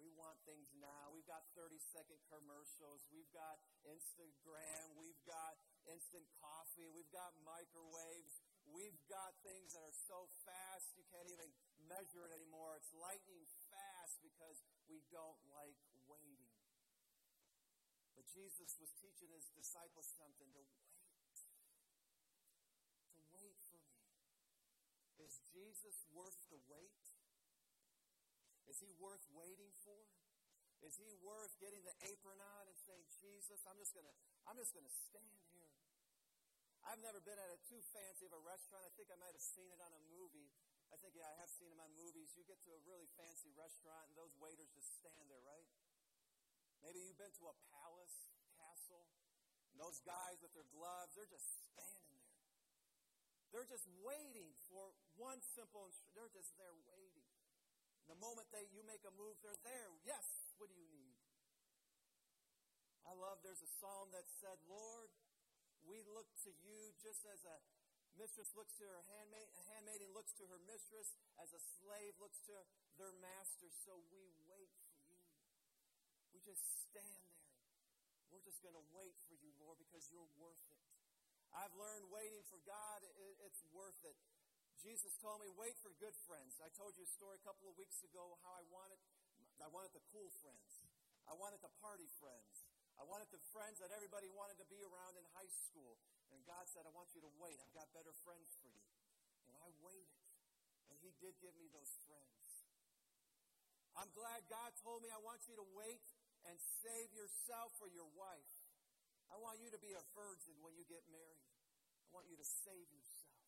We 0.00 0.08
want 0.16 0.40
things 0.48 0.72
now. 0.80 1.12
We've 1.12 1.28
got 1.28 1.44
30 1.52 1.76
second 1.92 2.16
commercials. 2.32 3.04
We've 3.12 3.28
got 3.36 3.60
Instagram. 3.84 4.96
We've 4.96 5.20
got 5.28 5.60
instant 5.84 6.24
coffee. 6.40 6.88
We've 6.88 7.12
got 7.12 7.36
microwaves. 7.44 8.40
We've 8.72 8.96
got 9.12 9.36
things 9.44 9.76
that 9.76 9.84
are 9.84 9.98
so 10.08 10.24
fast 10.48 10.96
you 10.96 11.04
can't 11.12 11.28
even 11.28 11.52
measure 11.84 12.24
it 12.24 12.32
anymore. 12.32 12.80
It's 12.80 12.88
lightning 12.96 13.44
fast 13.68 14.24
because 14.24 14.56
we 14.88 15.04
don't 15.12 15.36
like. 15.52 15.76
But 18.22 18.30
Jesus 18.38 18.78
was 18.78 18.94
teaching 19.02 19.34
his 19.34 19.50
disciples 19.50 20.06
something 20.14 20.46
to 20.54 20.62
wait. 20.62 20.94
To 23.18 23.22
wait 23.34 23.58
for 23.66 23.82
me. 23.82 23.98
Is 25.18 25.42
Jesus 25.50 26.06
worth 26.14 26.38
the 26.46 26.62
wait? 26.70 27.02
Is 28.70 28.78
he 28.78 28.94
worth 29.02 29.26
waiting 29.34 29.74
for? 29.82 30.06
Is 30.86 31.02
he 31.02 31.10
worth 31.18 31.50
getting 31.58 31.82
the 31.82 31.98
apron 32.06 32.38
on 32.38 32.70
and 32.70 32.78
saying, 32.78 33.02
Jesus, 33.18 33.66
I'm 33.66 33.74
just 33.82 33.90
gonna 33.90 34.14
I'm 34.46 34.54
just 34.54 34.70
gonna 34.70 34.94
stand 35.10 35.42
here. 35.50 35.74
I've 36.86 37.02
never 37.02 37.18
been 37.18 37.42
at 37.42 37.50
a 37.50 37.58
too 37.66 37.82
fancy 37.90 38.30
of 38.30 38.38
a 38.38 38.42
restaurant. 38.46 38.86
I 38.86 38.94
think 38.94 39.10
I 39.10 39.18
might 39.18 39.34
have 39.34 39.42
seen 39.42 39.66
it 39.74 39.82
on 39.82 39.90
a 39.90 40.02
movie. 40.14 40.54
I 40.94 40.96
think 41.02 41.18
yeah, 41.18 41.26
I 41.26 41.34
have 41.42 41.50
seen 41.50 41.74
them 41.74 41.82
on 41.82 41.90
movies. 41.98 42.38
You 42.38 42.46
get 42.46 42.62
to 42.70 42.70
a 42.70 42.78
really 42.86 43.10
fancy 43.18 43.50
restaurant 43.58 44.06
and 44.06 44.14
those 44.14 44.38
waiters 44.38 44.70
just 44.70 44.94
stand 44.94 45.26
there, 45.26 45.42
right? 45.42 45.66
Maybe 46.82 46.98
you've 47.06 47.18
been 47.18 47.32
to 47.38 47.46
a 47.46 47.56
palace, 47.70 48.26
castle, 48.58 49.06
and 49.70 49.78
those 49.78 50.02
guys 50.02 50.42
with 50.42 50.50
their 50.52 50.66
gloves, 50.74 51.14
they're 51.14 51.30
just 51.30 51.46
standing 51.70 52.18
there. 52.18 52.42
They're 53.54 53.70
just 53.70 53.86
waiting 54.02 54.50
for 54.66 54.90
one 55.14 55.38
simple 55.54 55.86
instru- 55.86 56.10
they're 56.18 56.34
just 56.34 56.52
there 56.58 56.74
waiting. 56.90 57.28
The 58.10 58.18
moment 58.18 58.50
that 58.50 58.66
you 58.74 58.82
make 58.82 59.06
a 59.06 59.14
move, 59.14 59.38
they're 59.40 59.62
there. 59.62 59.94
Yes, 60.02 60.26
what 60.58 60.66
do 60.68 60.74
you 60.74 60.88
need? 60.90 61.14
I 63.06 63.14
love 63.14 63.38
there's 63.46 63.62
a 63.62 63.72
psalm 63.78 64.10
that 64.10 64.26
said, 64.26 64.58
Lord, 64.66 65.10
we 65.86 66.02
look 66.10 66.26
to 66.46 66.50
you 66.50 66.94
just 66.98 67.22
as 67.30 67.46
a 67.46 67.56
mistress 68.18 68.52
looks 68.58 68.74
to 68.78 68.84
her 68.84 69.02
handmaid, 69.16 69.48
a 69.54 69.62
handmaiden 69.74 70.10
looks 70.12 70.34
to 70.36 70.44
her 70.50 70.60
mistress, 70.66 71.14
as 71.38 71.54
a 71.54 71.62
slave 71.80 72.18
looks 72.18 72.42
to 72.50 72.56
their 72.98 73.14
master, 73.22 73.70
so 73.70 74.02
we. 74.10 74.41
Just 76.42 76.62
stand 76.90 77.22
there. 77.30 77.50
We're 78.34 78.42
just 78.42 78.58
going 78.64 78.74
to 78.74 78.86
wait 78.96 79.14
for 79.28 79.36
you, 79.38 79.52
Lord, 79.62 79.78
because 79.78 80.08
you're 80.10 80.28
worth 80.40 80.66
it. 80.72 80.82
I've 81.52 81.74
learned 81.76 82.08
waiting 82.08 82.40
for 82.48 82.58
God, 82.64 83.04
it's 83.44 83.60
worth 83.76 84.00
it. 84.08 84.16
Jesus 84.80 85.14
told 85.20 85.38
me, 85.38 85.52
wait 85.54 85.76
for 85.78 85.92
good 86.00 86.16
friends. 86.26 86.58
I 86.58 86.72
told 86.74 86.96
you 86.98 87.04
a 87.04 87.12
story 87.12 87.38
a 87.38 87.44
couple 87.44 87.68
of 87.70 87.76
weeks 87.78 88.02
ago 88.02 88.40
how 88.42 88.56
I 88.56 88.64
wanted, 88.72 88.98
I 89.60 89.68
wanted 89.70 89.94
the 89.94 90.02
cool 90.10 90.32
friends. 90.42 90.82
I 91.28 91.38
wanted 91.38 91.62
the 91.62 91.70
party 91.78 92.08
friends. 92.18 92.66
I 92.98 93.06
wanted 93.06 93.30
the 93.30 93.38
friends 93.54 93.78
that 93.78 93.94
everybody 93.94 94.26
wanted 94.32 94.58
to 94.58 94.66
be 94.66 94.82
around 94.82 95.14
in 95.14 95.24
high 95.38 95.52
school. 95.54 96.02
And 96.34 96.42
God 96.48 96.66
said, 96.66 96.82
I 96.88 96.92
want 96.96 97.14
you 97.14 97.22
to 97.22 97.30
wait. 97.38 97.60
I've 97.62 97.76
got 97.76 97.92
better 97.94 98.10
friends 98.26 98.58
for 98.58 98.72
you. 98.72 98.88
And 99.46 99.54
I 99.62 99.70
waited. 99.84 100.18
And 100.90 100.98
He 100.98 101.14
did 101.22 101.38
give 101.38 101.54
me 101.60 101.70
those 101.70 101.92
friends. 102.08 102.66
I'm 103.94 104.10
glad 104.16 104.42
God 104.48 104.72
told 104.80 105.04
me, 105.04 105.12
I 105.12 105.20
want 105.20 105.44
you 105.46 105.54
to 105.60 105.66
wait 105.76 106.02
and 106.48 106.56
save 106.82 107.10
yourself 107.14 107.72
for 107.78 107.86
your 107.88 108.08
wife. 108.12 108.54
I 109.32 109.38
want 109.40 109.62
you 109.62 109.72
to 109.72 109.80
be 109.80 109.96
a 109.96 110.04
virgin 110.12 110.58
when 110.60 110.76
you 110.76 110.84
get 110.84 111.02
married. 111.08 111.48
I 112.04 112.08
want 112.12 112.28
you 112.28 112.36
to 112.36 112.44
save 112.44 112.88
yourself. 112.92 113.40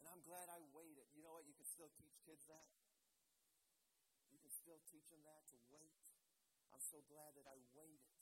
And 0.00 0.08
I'm 0.08 0.22
glad 0.24 0.48
I 0.48 0.62
waited. 0.72 1.04
You 1.12 1.20
know 1.20 1.34
what? 1.36 1.44
You 1.44 1.52
can 1.52 1.68
still 1.68 1.92
teach 1.98 2.16
kids 2.24 2.46
that. 2.48 2.66
You 4.32 4.40
can 4.40 4.52
still 4.54 4.80
teach 4.88 5.04
them 5.12 5.20
that 5.28 5.44
to 5.52 5.56
wait. 5.68 5.92
I'm 6.72 6.80
so 6.80 7.04
glad 7.10 7.36
that 7.36 7.44
I 7.44 7.58
waited. 7.76 8.16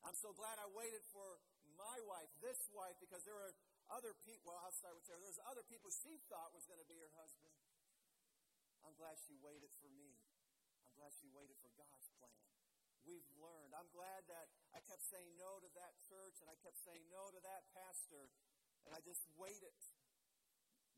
I'm 0.00 0.16
so 0.16 0.32
glad 0.32 0.56
I 0.56 0.66
waited 0.72 1.04
for 1.12 1.38
my 1.76 2.00
wife, 2.08 2.32
this 2.40 2.56
wife, 2.72 2.96
because 3.00 3.20
there 3.28 3.36
were 3.36 3.52
other 3.92 4.16
people. 4.24 4.52
Well, 4.52 4.60
I'll 4.64 4.72
start 4.72 4.96
with 4.96 5.04
there. 5.04 5.20
There's 5.20 5.40
other 5.44 5.64
people 5.68 5.92
she 5.92 6.16
thought 6.32 6.56
was 6.56 6.64
going 6.64 6.80
to 6.80 6.88
be 6.88 6.96
her 6.98 7.12
husband. 7.20 7.52
I'm 8.80 8.96
glad 8.96 9.20
she 9.20 9.36
waited 9.44 9.70
for 9.76 9.92
me. 9.92 10.16
I'm 11.00 11.08
glad 11.08 11.16
she 11.16 11.32
waited 11.32 11.56
for 11.64 11.72
God's 11.80 12.12
plan. 12.20 12.44
We've 13.08 13.24
learned. 13.40 13.72
I'm 13.72 13.88
glad 13.88 14.20
that 14.28 14.52
I 14.76 14.84
kept 14.84 15.00
saying 15.00 15.32
no 15.40 15.56
to 15.56 15.70
that 15.72 15.96
church 16.12 16.44
and 16.44 16.48
I 16.52 16.60
kept 16.60 16.76
saying 16.76 17.08
no 17.08 17.32
to 17.32 17.40
that 17.40 17.64
pastor, 17.72 18.28
and 18.84 18.92
I 18.92 19.00
just 19.00 19.24
waited. 19.32 19.72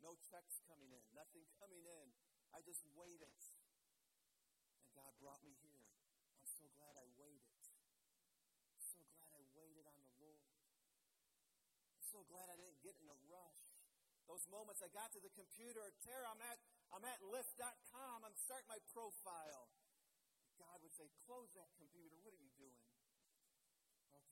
No 0.02 0.18
checks 0.26 0.58
coming 0.66 0.90
in, 0.90 1.06
nothing 1.14 1.46
coming 1.62 1.86
in. 1.86 2.10
I 2.50 2.66
just 2.66 2.82
waited. 2.98 3.30
And 4.82 4.90
God 4.98 5.14
brought 5.22 5.38
me 5.46 5.54
here. 5.62 5.86
I'm 6.34 6.50
so 6.50 6.66
glad 6.74 6.98
I 6.98 7.06
waited. 7.14 7.62
So 8.82 9.06
glad 9.06 9.30
I 9.38 9.46
waited 9.54 9.86
on 9.86 10.02
the 10.02 10.10
Lord. 10.18 10.50
I'm 11.94 12.02
so 12.02 12.26
glad 12.26 12.50
I 12.50 12.58
didn't 12.58 12.82
get 12.82 12.98
in 12.98 13.06
a 13.06 13.18
rush. 13.30 13.70
Those 14.26 14.50
moments 14.50 14.82
I 14.82 14.90
got 14.90 15.14
to 15.14 15.22
the 15.22 15.30
computer, 15.30 15.94
Tara, 16.02 16.26
I'm 16.26 16.42
at 16.42 16.58
I'm 16.90 17.06
at 17.06 17.22
lyft.com, 17.22 18.26
I'm 18.26 18.34
starting 18.34 18.66
my 18.66 18.82
profile. 18.90 19.70
God 20.62 20.78
would 20.86 20.94
say, 20.94 21.10
Close 21.26 21.50
that 21.58 21.74
computer. 21.74 22.14
What 22.22 22.38
are 22.38 22.42
you 22.42 22.54
doing? 22.54 22.78
Okay, 24.14 24.22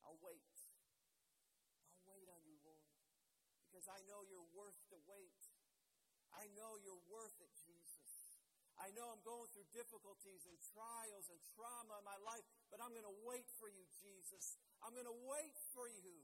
I'll 0.00 0.20
wait. 0.24 0.48
I'll 1.92 2.08
wait 2.08 2.24
on 2.32 2.40
you, 2.48 2.56
Lord 2.64 2.92
because 3.82 3.88
I 3.88 4.04
know 4.06 4.22
you're 4.30 4.46
worth 4.54 4.78
the 4.94 5.00
wait. 5.10 5.42
I 6.30 6.46
know 6.54 6.78
you're 6.84 7.02
worth 7.10 7.34
it, 7.42 7.50
Jesus. 7.66 8.38
I 8.78 8.94
know 8.94 9.10
I'm 9.10 9.24
going 9.26 9.50
through 9.50 9.66
difficulties 9.74 10.46
and 10.46 10.54
trials 10.70 11.26
and 11.32 11.40
trauma 11.58 11.98
in 11.98 12.06
my 12.06 12.20
life, 12.22 12.46
but 12.70 12.78
I'm 12.78 12.94
going 12.94 13.08
to 13.08 13.18
wait 13.26 13.50
for 13.56 13.66
you, 13.66 13.82
Jesus. 13.98 14.54
I'm 14.86 14.94
going 14.94 15.08
to 15.08 15.20
wait 15.26 15.56
for 15.74 15.90
you. 15.90 16.14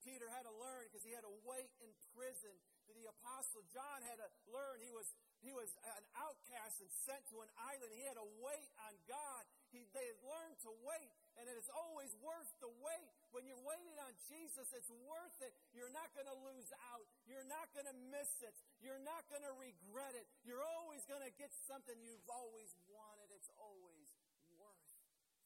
Peter 0.00 0.32
had 0.32 0.48
to 0.48 0.54
learn 0.56 0.88
because 0.88 1.04
he 1.04 1.12
had 1.12 1.28
to 1.28 1.36
wait 1.44 1.68
in 1.84 1.92
prison. 2.16 2.56
The 2.88 3.08
apostle 3.08 3.64
John 3.72 4.04
had 4.04 4.20
to 4.20 4.28
learn 4.52 4.80
he 4.84 4.92
was 4.92 5.08
he 5.44 5.52
was 5.52 5.68
an 5.84 6.04
outcast 6.16 6.80
and 6.80 6.88
sent 7.04 7.20
to 7.28 7.44
an 7.44 7.52
island. 7.60 7.92
He 7.92 8.00
had 8.08 8.16
to 8.16 8.28
wait 8.40 8.72
on 8.80 8.96
God. 9.04 9.44
He, 9.68 9.84
they 9.92 10.08
had 10.08 10.16
learned 10.24 10.56
to 10.64 10.72
wait, 10.80 11.12
and 11.36 11.44
it 11.52 11.56
is 11.60 11.68
always 11.68 12.16
worth 12.24 12.48
the 12.64 12.72
wait. 12.80 13.12
When 13.28 13.44
you're 13.44 13.60
waiting 13.60 13.92
on 14.00 14.16
Jesus, 14.24 14.72
it's 14.72 14.88
worth 15.04 15.36
it. 15.44 15.52
You're 15.76 15.92
not 15.92 16.08
going 16.16 16.24
to 16.32 16.38
lose 16.48 16.72
out. 16.96 17.04
You're 17.28 17.44
not 17.44 17.68
going 17.76 17.84
to 17.84 17.96
miss 18.08 18.40
it. 18.40 18.56
You're 18.80 19.04
not 19.04 19.28
going 19.28 19.44
to 19.44 19.52
regret 19.60 20.16
it. 20.16 20.24
You're 20.48 20.64
always 20.64 21.04
going 21.04 21.20
to 21.20 21.32
get 21.36 21.52
something 21.68 21.92
you've 22.00 22.24
always 22.32 22.72
wanted. 22.88 23.28
It's 23.36 23.52
always 23.60 24.16
worth 24.56 24.88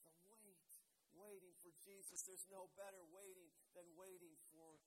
the 0.06 0.14
wait. 0.30 0.62
Waiting 1.18 1.58
for 1.58 1.74
Jesus. 1.82 2.22
There's 2.22 2.46
no 2.54 2.70
better 2.78 3.02
waiting 3.10 3.50
than 3.74 3.82
waiting 3.98 4.38
for. 4.54 4.78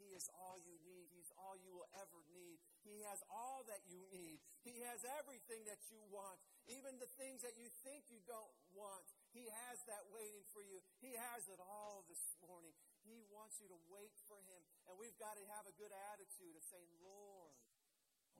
He 0.00 0.16
is 0.16 0.24
all 0.32 0.56
you 0.56 0.80
need. 0.80 1.12
He's 1.12 1.28
all 1.36 1.60
you 1.60 1.76
will 1.76 1.88
ever 2.00 2.24
need. 2.32 2.56
He 2.80 3.04
has 3.04 3.20
all 3.28 3.60
that 3.68 3.84
you 3.84 4.00
need. 4.08 4.40
He 4.64 4.80
has 4.88 5.04
everything 5.20 5.68
that 5.68 5.80
you 5.92 6.00
want, 6.08 6.40
even 6.72 6.96
the 6.96 7.10
things 7.20 7.44
that 7.44 7.60
you 7.60 7.68
think 7.84 8.08
you 8.08 8.24
don't 8.24 8.56
want. 8.72 9.04
He 9.36 9.44
has 9.68 9.76
that 9.84 10.08
waiting 10.10 10.42
for 10.50 10.64
you. 10.64 10.80
He 11.04 11.12
has 11.12 11.44
it 11.52 11.60
all 11.60 12.08
this 12.08 12.24
morning. 12.40 12.72
He 13.04 13.20
wants 13.28 13.60
you 13.60 13.68
to 13.68 13.78
wait 13.92 14.16
for 14.24 14.40
Him. 14.40 14.60
And 14.88 14.96
we've 14.96 15.16
got 15.20 15.36
to 15.36 15.44
have 15.52 15.68
a 15.68 15.74
good 15.76 15.92
attitude 16.12 16.56
of 16.56 16.64
saying, 16.64 16.90
Lord, 17.04 17.52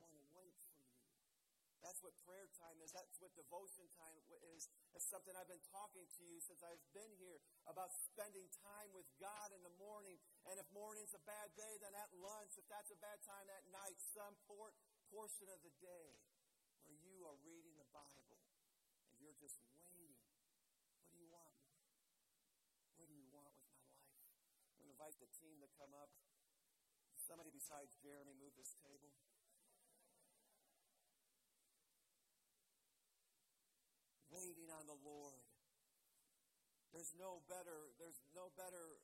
I 0.01 0.09
want 0.09 0.17
to 0.17 0.25
wait 0.33 0.57
for 0.65 0.73
you. 0.81 0.89
That's 1.91 2.07
what 2.07 2.15
prayer 2.23 2.47
time 2.55 2.79
is. 2.87 2.95
That's 2.95 3.19
what 3.19 3.35
devotion 3.35 3.83
time 3.99 4.23
is. 4.47 4.71
It's 4.95 5.11
something 5.11 5.35
I've 5.35 5.51
been 5.51 5.67
talking 5.75 6.07
to 6.07 6.23
you 6.23 6.39
since 6.39 6.63
I've 6.63 6.79
been 6.95 7.11
here 7.19 7.43
about 7.67 7.91
spending 7.91 8.47
time 8.63 8.95
with 8.95 9.11
God 9.19 9.51
in 9.51 9.59
the 9.67 9.75
morning. 9.75 10.15
And 10.47 10.55
if 10.55 10.71
morning's 10.71 11.19
a 11.19 11.23
bad 11.27 11.51
day, 11.59 11.83
then 11.83 11.91
at 11.99 12.07
lunch. 12.15 12.55
If 12.55 12.71
that's 12.71 12.95
a 12.95 13.01
bad 13.03 13.19
time 13.27 13.43
at 13.51 13.67
night, 13.75 13.99
some 13.99 14.39
por- 14.47 14.71
portion 15.11 15.51
of 15.51 15.59
the 15.67 15.75
day 15.83 16.15
where 16.87 16.95
you 16.95 17.27
are 17.27 17.35
reading 17.43 17.75
the 17.75 17.91
Bible 17.91 18.39
and 19.11 19.19
you're 19.19 19.35
just 19.43 19.59
waiting. 19.91 20.31
What 21.03 21.11
do 21.11 21.19
you 21.19 21.27
want? 21.27 21.59
What 23.03 23.11
do 23.11 23.19
you 23.19 23.27
want 23.35 23.51
with 23.51 23.67
my 23.67 23.83
life? 23.99 24.31
I'm 24.79 24.87
going 24.87 24.87
to 24.87 24.95
invite 24.95 25.19
the 25.19 25.31
team 25.43 25.59
to 25.59 25.67
come 25.75 25.91
up. 25.99 26.15
Somebody 27.19 27.51
besides 27.51 27.99
Jeremy 27.99 28.39
move 28.39 28.55
this 28.55 28.79
table. 28.79 29.11
On 34.71 34.87
the 34.87 34.99
Lord. 35.03 35.43
There's 36.91 37.15
no 37.15 37.43
better, 37.47 37.95
there's 38.03 38.19
no 38.35 38.51
better 38.59 38.99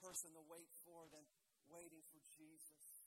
person 0.00 0.32
to 0.32 0.42
wait 0.48 0.72
for 0.84 1.08
than 1.12 1.24
waiting 1.68 2.00
for 2.08 2.20
Jesus. 2.36 3.04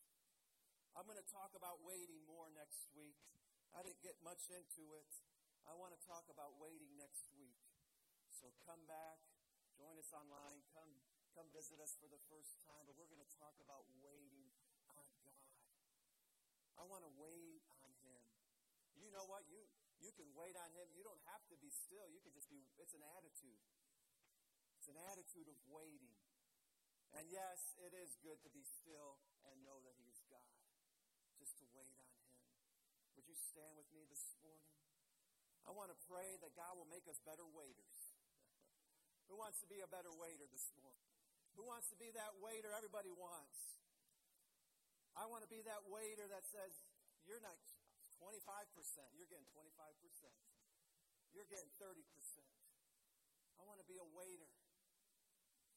I'm 0.94 1.10
going 1.10 1.20
to 1.20 1.32
talk 1.32 1.52
about 1.58 1.84
waiting 1.84 2.24
more 2.30 2.48
next 2.54 2.88
week. 2.94 3.20
I 3.76 3.84
didn't 3.84 4.00
get 4.00 4.16
much 4.24 4.48
into 4.48 4.96
it. 4.96 5.12
I 5.66 5.74
want 5.76 5.92
to 5.92 6.02
talk 6.06 6.30
about 6.30 6.56
waiting 6.62 6.94
next 6.96 7.28
week. 7.36 7.60
So 8.32 8.54
come 8.64 8.86
back, 8.86 9.20
join 9.76 9.98
us 9.98 10.14
online, 10.14 10.62
come 10.72 11.02
come 11.36 11.52
visit 11.52 11.84
us 11.84 12.00
for 12.00 12.08
the 12.08 12.22
first 12.32 12.56
time, 12.64 12.88
but 12.88 12.96
we're 12.96 13.12
going 13.12 13.20
to 13.20 13.36
talk 13.36 13.60
about 13.60 13.84
waiting 14.00 14.48
on 14.88 15.04
God. 15.20 15.52
I 16.80 16.88
want 16.88 17.04
to 17.04 17.12
wait 17.20 17.60
on 17.76 17.92
him. 18.08 18.24
You 18.96 19.12
know 19.12 19.28
what? 19.28 19.44
You 19.52 19.65
you 20.06 20.14
can 20.14 20.30
wait 20.38 20.54
on 20.54 20.70
him. 20.78 20.86
You 20.94 21.02
don't 21.02 21.20
have 21.26 21.42
to 21.50 21.58
be 21.58 21.74
still. 21.74 22.06
You 22.14 22.22
can 22.22 22.30
just 22.30 22.46
be 22.46 22.62
it's 22.78 22.94
an 22.94 23.02
attitude. 23.18 23.66
It's 24.78 24.86
an 24.86 25.02
attitude 25.10 25.50
of 25.50 25.58
waiting. 25.66 26.14
And 27.18 27.26
yes, 27.34 27.74
it 27.82 27.90
is 27.98 28.14
good 28.22 28.38
to 28.46 28.50
be 28.54 28.62
still 28.62 29.18
and 29.50 29.66
know 29.66 29.82
that 29.82 29.98
he 29.98 30.06
is 30.14 30.22
God. 30.30 30.54
Just 31.42 31.58
to 31.58 31.66
wait 31.74 31.98
on 31.98 32.06
him. 32.06 32.30
Would 33.18 33.26
you 33.26 33.34
stand 33.34 33.74
with 33.74 33.90
me 33.90 34.06
this 34.06 34.38
morning? 34.46 34.78
I 35.66 35.74
want 35.74 35.90
to 35.90 35.98
pray 36.06 36.38
that 36.46 36.54
God 36.54 36.78
will 36.78 36.86
make 36.86 37.10
us 37.10 37.18
better 37.26 37.48
waiters. 37.50 38.14
Who 39.32 39.42
wants 39.42 39.58
to 39.66 39.68
be 39.68 39.82
a 39.82 39.90
better 39.90 40.14
waiter 40.14 40.46
this 40.54 40.70
morning? 40.78 41.02
Who 41.58 41.66
wants 41.66 41.90
to 41.90 41.98
be 41.98 42.14
that 42.14 42.38
waiter 42.44 42.70
everybody 42.76 43.10
wants? 43.10 43.80
I 45.16 45.26
want 45.26 45.48
to 45.48 45.50
be 45.50 45.64
that 45.64 45.88
waiter 45.88 46.28
that 46.30 46.44
says, 46.46 46.76
You're 47.24 47.42
not 47.42 47.56
25%, 48.20 49.12
you're 49.16 49.28
getting 49.28 49.50
25%. 49.52 49.66
You're 51.36 51.52
getting 51.52 51.68
30%. 51.84 52.00
I 53.60 53.68
want 53.68 53.84
to 53.84 53.88
be 53.92 54.00
a 54.00 54.08
waiter. 54.16 54.52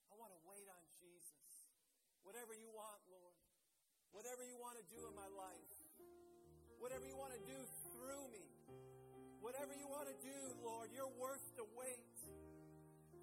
I 0.06 0.14
want 0.14 0.30
to 0.30 0.40
wait 0.46 0.70
on 0.70 0.82
Jesus. 1.02 1.66
Whatever 2.22 2.54
you 2.54 2.70
want, 2.70 3.02
Lord. 3.10 3.34
Whatever 4.14 4.46
you 4.46 4.54
want 4.54 4.78
to 4.78 4.86
do 4.86 5.02
in 5.02 5.14
my 5.18 5.26
life. 5.34 5.74
Whatever 6.78 7.10
you 7.10 7.18
want 7.18 7.34
to 7.34 7.42
do 7.42 7.58
through 7.90 8.30
me. 8.30 8.46
Whatever 9.42 9.74
you 9.74 9.90
want 9.90 10.06
to 10.06 10.18
do, 10.22 10.38
Lord, 10.62 10.94
you're 10.94 11.10
worth 11.18 11.42
the 11.58 11.66
wait. 11.74 12.18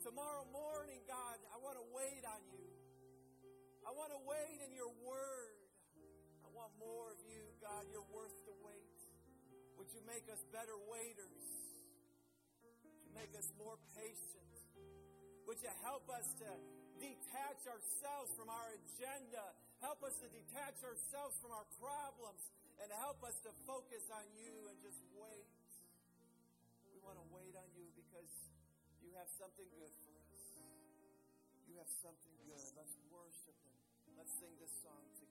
Tomorrow 0.04 0.44
morning, 0.52 1.00
God, 1.08 1.40
I 1.56 1.58
want 1.64 1.80
to 1.80 1.88
wait 1.96 2.24
on 2.28 2.42
you. 2.52 2.68
I 3.88 3.96
want 3.96 4.12
to 4.12 4.22
wait 4.28 4.60
in 4.60 4.76
your 4.76 4.92
word. 5.08 5.56
I 6.44 6.52
want 6.52 6.76
more 6.76 7.16
of 7.16 7.20
you, 7.24 7.48
God. 7.64 7.88
You're 7.92 8.08
worth. 8.12 8.45
Would 9.86 9.94
you 9.94 10.10
make 10.10 10.26
us 10.34 10.42
better 10.50 10.74
waiters? 10.90 11.46
Would 12.66 13.06
you 13.06 13.14
make 13.14 13.30
us 13.38 13.46
more 13.54 13.78
patient? 13.94 14.50
Would 15.46 15.62
you 15.62 15.70
help 15.86 16.10
us 16.10 16.26
to 16.42 16.50
detach 16.98 17.62
ourselves 17.70 18.34
from 18.34 18.50
our 18.50 18.66
agenda? 18.82 19.46
Help 19.86 20.02
us 20.02 20.18
to 20.26 20.28
detach 20.34 20.82
ourselves 20.82 21.38
from 21.38 21.54
our 21.54 21.70
problems 21.78 22.42
and 22.82 22.90
help 22.98 23.22
us 23.30 23.38
to 23.46 23.54
focus 23.70 24.10
on 24.10 24.26
you 24.34 24.74
and 24.74 24.76
just 24.82 25.06
wait. 25.14 25.54
We 26.90 26.98
want 27.06 27.22
to 27.22 27.28
wait 27.30 27.54
on 27.54 27.70
you 27.78 27.86
because 27.94 28.34
you 29.06 29.14
have 29.22 29.30
something 29.38 29.70
good 29.70 29.94
for 30.02 30.18
us. 30.18 30.42
You 31.70 31.78
have 31.78 31.94
something 32.02 32.34
good. 32.42 32.66
Let's 32.74 32.98
worship 33.14 33.54
Him. 33.70 33.78
Let's 34.18 34.34
sing 34.34 34.50
this 34.58 34.74
song 34.82 35.06
together. 35.14 35.25